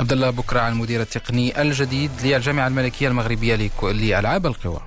[0.00, 4.80] عبد الله بكره المدير التقني الجديد للجامعة الملكية المغربية لألعاب القوى.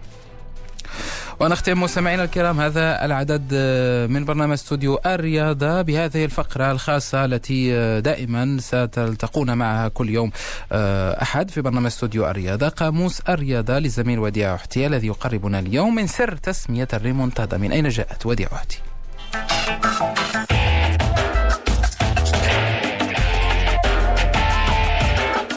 [1.44, 8.00] ونختم مستمعينا الكرام هذا العدد آه، من برنامج استوديو الرياضة بهذه الفقرة الخاصة التي آه،
[8.00, 10.32] دائما ستلتقون معها كل يوم
[10.72, 16.08] آه، أحد في برنامج استوديو الرياضة قاموس الرياضة للزميل وديع أحتي الذي يقربنا اليوم من
[16.08, 17.58] سر تسمية الريمونتادا.
[17.58, 18.78] من أين جاءت وديع أحتي؟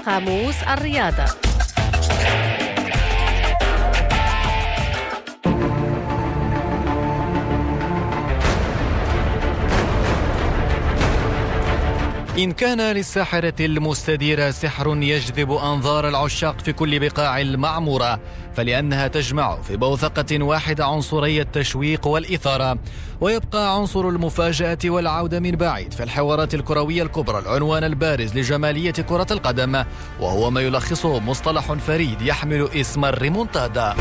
[0.07, 1.45] قاموس الرياضة.
[12.39, 18.20] إن كان للساحرة المستديرة سحر يجذب أنظار العشاق في كل بقاع المعمورة
[18.55, 22.78] فلأنها تجمع في بوثقة واحدة عنصري التشويق والإثارة.
[23.20, 29.84] ويبقى عنصر المفاجأة والعودة من بعيد في الحوارات الكروية الكبرى العنوان البارز لجمالية كرة القدم
[30.20, 33.95] وهو ما يلخصه مصطلح فريد يحمل اسم الريمونتادا.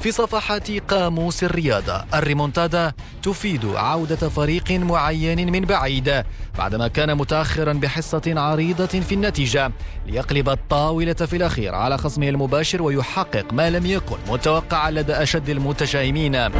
[0.00, 2.04] في صفحات قاموس الرياضة.
[2.14, 2.92] الريمونتادا
[3.22, 6.24] تفيد عودة فريق معين من بعيد
[6.58, 9.72] بعدما كان متأخرا بحصة عريضة في النتيجة
[10.06, 16.50] ليقلب الطاولة في الأخير على خصمه المباشر ويحقق ما لم يكن متوقعا لدى أشد المتشائمين.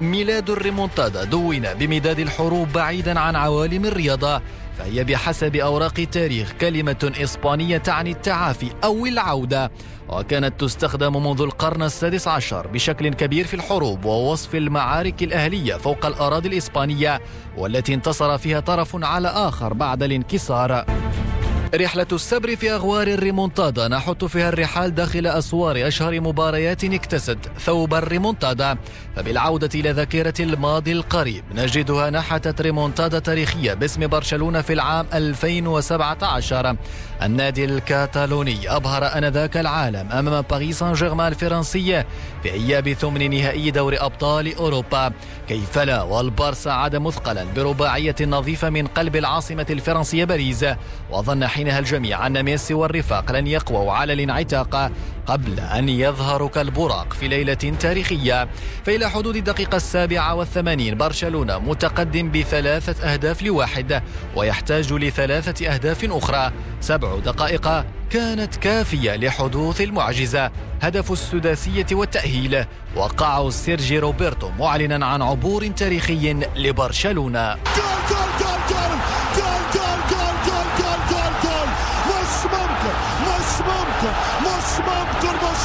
[0.00, 4.42] ميلاد الريمونتادا دون بمداد الحروب بعيدا عن عوالم الرياضة
[4.78, 9.70] فهي بحسب أوراق التاريخ كلمة إسبانية تعني التعافي أو العودة
[10.08, 16.48] وكانت تستخدم منذ القرن السادس عشر بشكل كبير في الحروب ووصف المعارك الأهلية فوق الأراضي
[16.48, 17.20] الإسبانية
[17.56, 20.84] والتي انتصر فيها طرف على آخر بعد الانكسار.
[21.74, 23.88] رحلة السبر في أغوار الريمونتادا.
[23.88, 28.76] نحط فيها الرحال داخل أسوار أشهر مباريات اكتست ثوب الريمونتادا.
[29.16, 36.76] فبالعودة إلى ذاكرة الماضي القريب نجدها نحتت ريمونتادا تاريخية باسم برشلونة في العام 2017
[37.22, 42.06] النادي الكاتالوني أبهر أنذاك العالم أمام باريس سان جيرمان الفرنسية.
[42.42, 45.12] في إياب ثمن نهائي دوري أبطال أوروبا.
[45.48, 50.64] كيف لا؟ والبارسا عاد مثقلا برباعية نظيفة من قلب العاصمة الفرنسية باريس.
[51.10, 54.90] وظن حينها الجميع أن ميسي والرفاق لن يقووا على الانعتاق.
[55.28, 58.48] قبل أن يظهروا كالبراق في ليلة تاريخية
[58.86, 64.02] فإلى حدود الدقيقة السابعة والثمانين برشلونة متقدم بثلاثة أهداف لواحد
[64.36, 66.52] ويحتاج لثلاثة أهداف أخرى.
[66.80, 70.50] سبع دقائق كانت كافية لحدوث المعجزة
[70.82, 72.64] هدف السداسية والتأهيل.
[72.96, 77.56] وقعه سيرجي روبرتو معلنا عن عبور تاريخي لبرشلونة.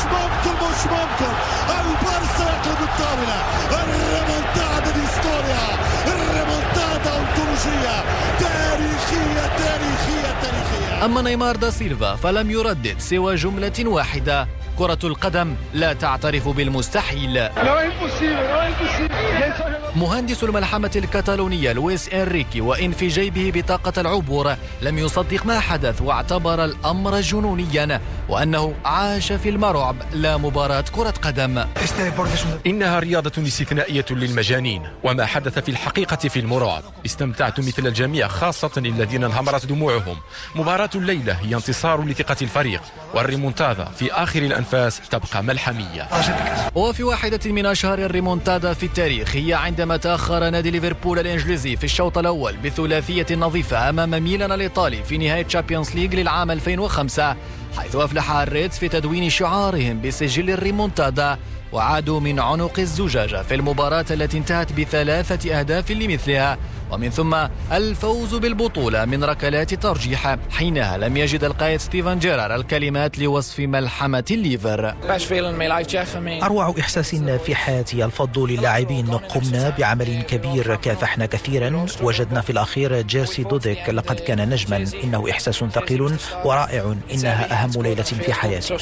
[0.06, 1.34] ممكن مش ممكن
[1.70, 3.40] البارسا يقلب الطاولة
[3.72, 5.66] الريمونتادا دي ستوريا
[6.08, 8.04] الريمونتادا أنطولوجية
[8.40, 14.48] تاريخية تاريخية تاريخية أما نيمار دا سيلفا فلم يردد سوى جملة واحدة.
[14.78, 17.50] كرة القدم لا تعترف بالمستحيل.
[19.96, 26.66] مهندس الملحمة الكتالونية لويس إنريكي وإن في جيبه بطاقة العبور لم يصدق ما حدث واعتبر
[26.66, 31.66] الأمر جنونيا وأنه عاش في المرعب لا مباراة كرة قدم.
[32.68, 36.84] إنها رياضة استثنائية للمجانين وما حدث في الحقيقة في المرعب.
[37.06, 40.18] استمتعت مثل الجميع خاصة الذين انهمرت دموعهم.
[40.56, 42.82] مباراة الليلة هي انتصار لثقة الفريق
[43.14, 46.08] والريمونتادا في آخر الأنفاس تبقى ملحمية.
[46.76, 52.18] وفي واحدة من أشهر الريمونتادا في التاريخ هي عندما تأخر نادي ليفربول الإنجليزي في الشوط
[52.18, 57.36] الأول بثلاثية نظيفة أمام ميلان الإيطالي في نهاية Champions League للعام 2005
[57.78, 61.38] حيث أفلح ال Reds في تدوين شعارهم بسجل الريمونتادا
[61.72, 66.58] وعادوا من عنق الزجاجة في المباراة التي انتهت بثلاثة أهداف لمثلها
[66.94, 67.36] ومن ثم
[67.72, 74.96] الفوز بالبطولة من ركلات ترجيح حينها لم يجد القائد ستيفن جيرار الكلمات لوصف ملحمة الليفر.
[76.44, 79.08] أروع إحساس في حياتي الفضل للاعبين.
[79.08, 81.86] قمنا بعمل كبير كافحنا كثيرا.
[82.02, 84.86] وجدنا في الأخير جيرسي دوديك لقد كان نجما.
[85.04, 86.16] إنه إحساس ثقيل
[86.46, 86.96] ورائع.
[87.14, 88.78] إنها أهم ليلة في حياتي.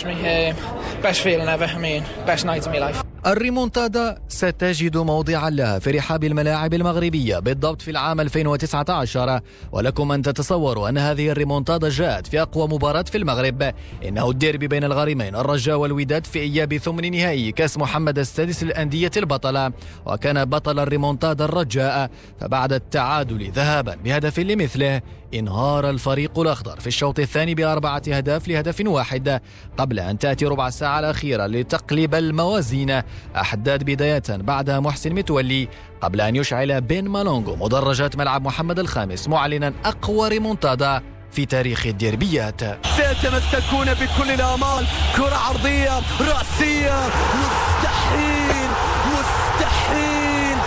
[3.26, 9.40] الريمونتادا ستجد موضعا لها في رحاب الملاعب المغربية بالضبط في العام 2019
[9.72, 13.74] ولكم أن تتصوروا أن هذه الريمونتادا جاءت في أقوى مباراة في المغرب.
[14.06, 19.72] إنه الديربي بين الغريمين الرجاء والوداد في إياب ثمن نهائي كأس محمد السادس للأندية البطلة.
[20.06, 22.10] وكان بطل الريمونتادا الرجاء
[22.40, 25.02] فبعد التعادل ذهابا بهدف لمثله
[25.34, 29.42] إنهار الفريق الأخضر في الشوط الثاني بأربعة أهداف لهدف واحد
[29.78, 33.02] قبل أن تأتي ربع الساعة الأخيرة لتقلب الموازين.
[33.36, 35.68] أحداد بداية بعدها محسن متولي
[36.02, 41.02] قبل أن يشعل بين مالونغو مدرجات ملعب محمد الخامس معلنا أقوى ريمونتادا
[41.32, 42.62] في تاريخ الديربيات.
[42.86, 44.86] سيتمسكون بكل الآمال.
[45.16, 47.08] كرة عرضية رأسية.
[47.42, 48.70] مستحيل
[49.14, 50.58] مستحيل.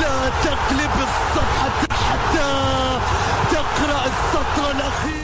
[0.00, 1.91] لا تقلب الصفحة.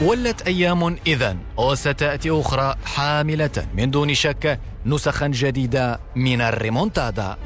[0.02, 7.36] ولت أيام إذا وستأتي أخرى حاملة من دون شك نسخا جديدة من الريمونتادا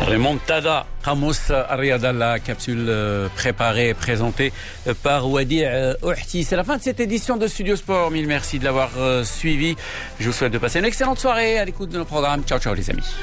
[0.00, 4.52] Remontada Ramos Ariada, la capsule euh, préparée et présentée
[4.86, 6.42] euh, par Wadi euh, Ouhti.
[6.42, 8.10] C'est la fin de cette édition de Studio Sport.
[8.10, 8.90] Mille merci de l'avoir
[9.24, 9.76] suivi.
[10.18, 12.42] Je vous souhaite de passer une excellente soirée à l'écoute de nos programmes.
[12.44, 13.14] Ciao, ciao les amis.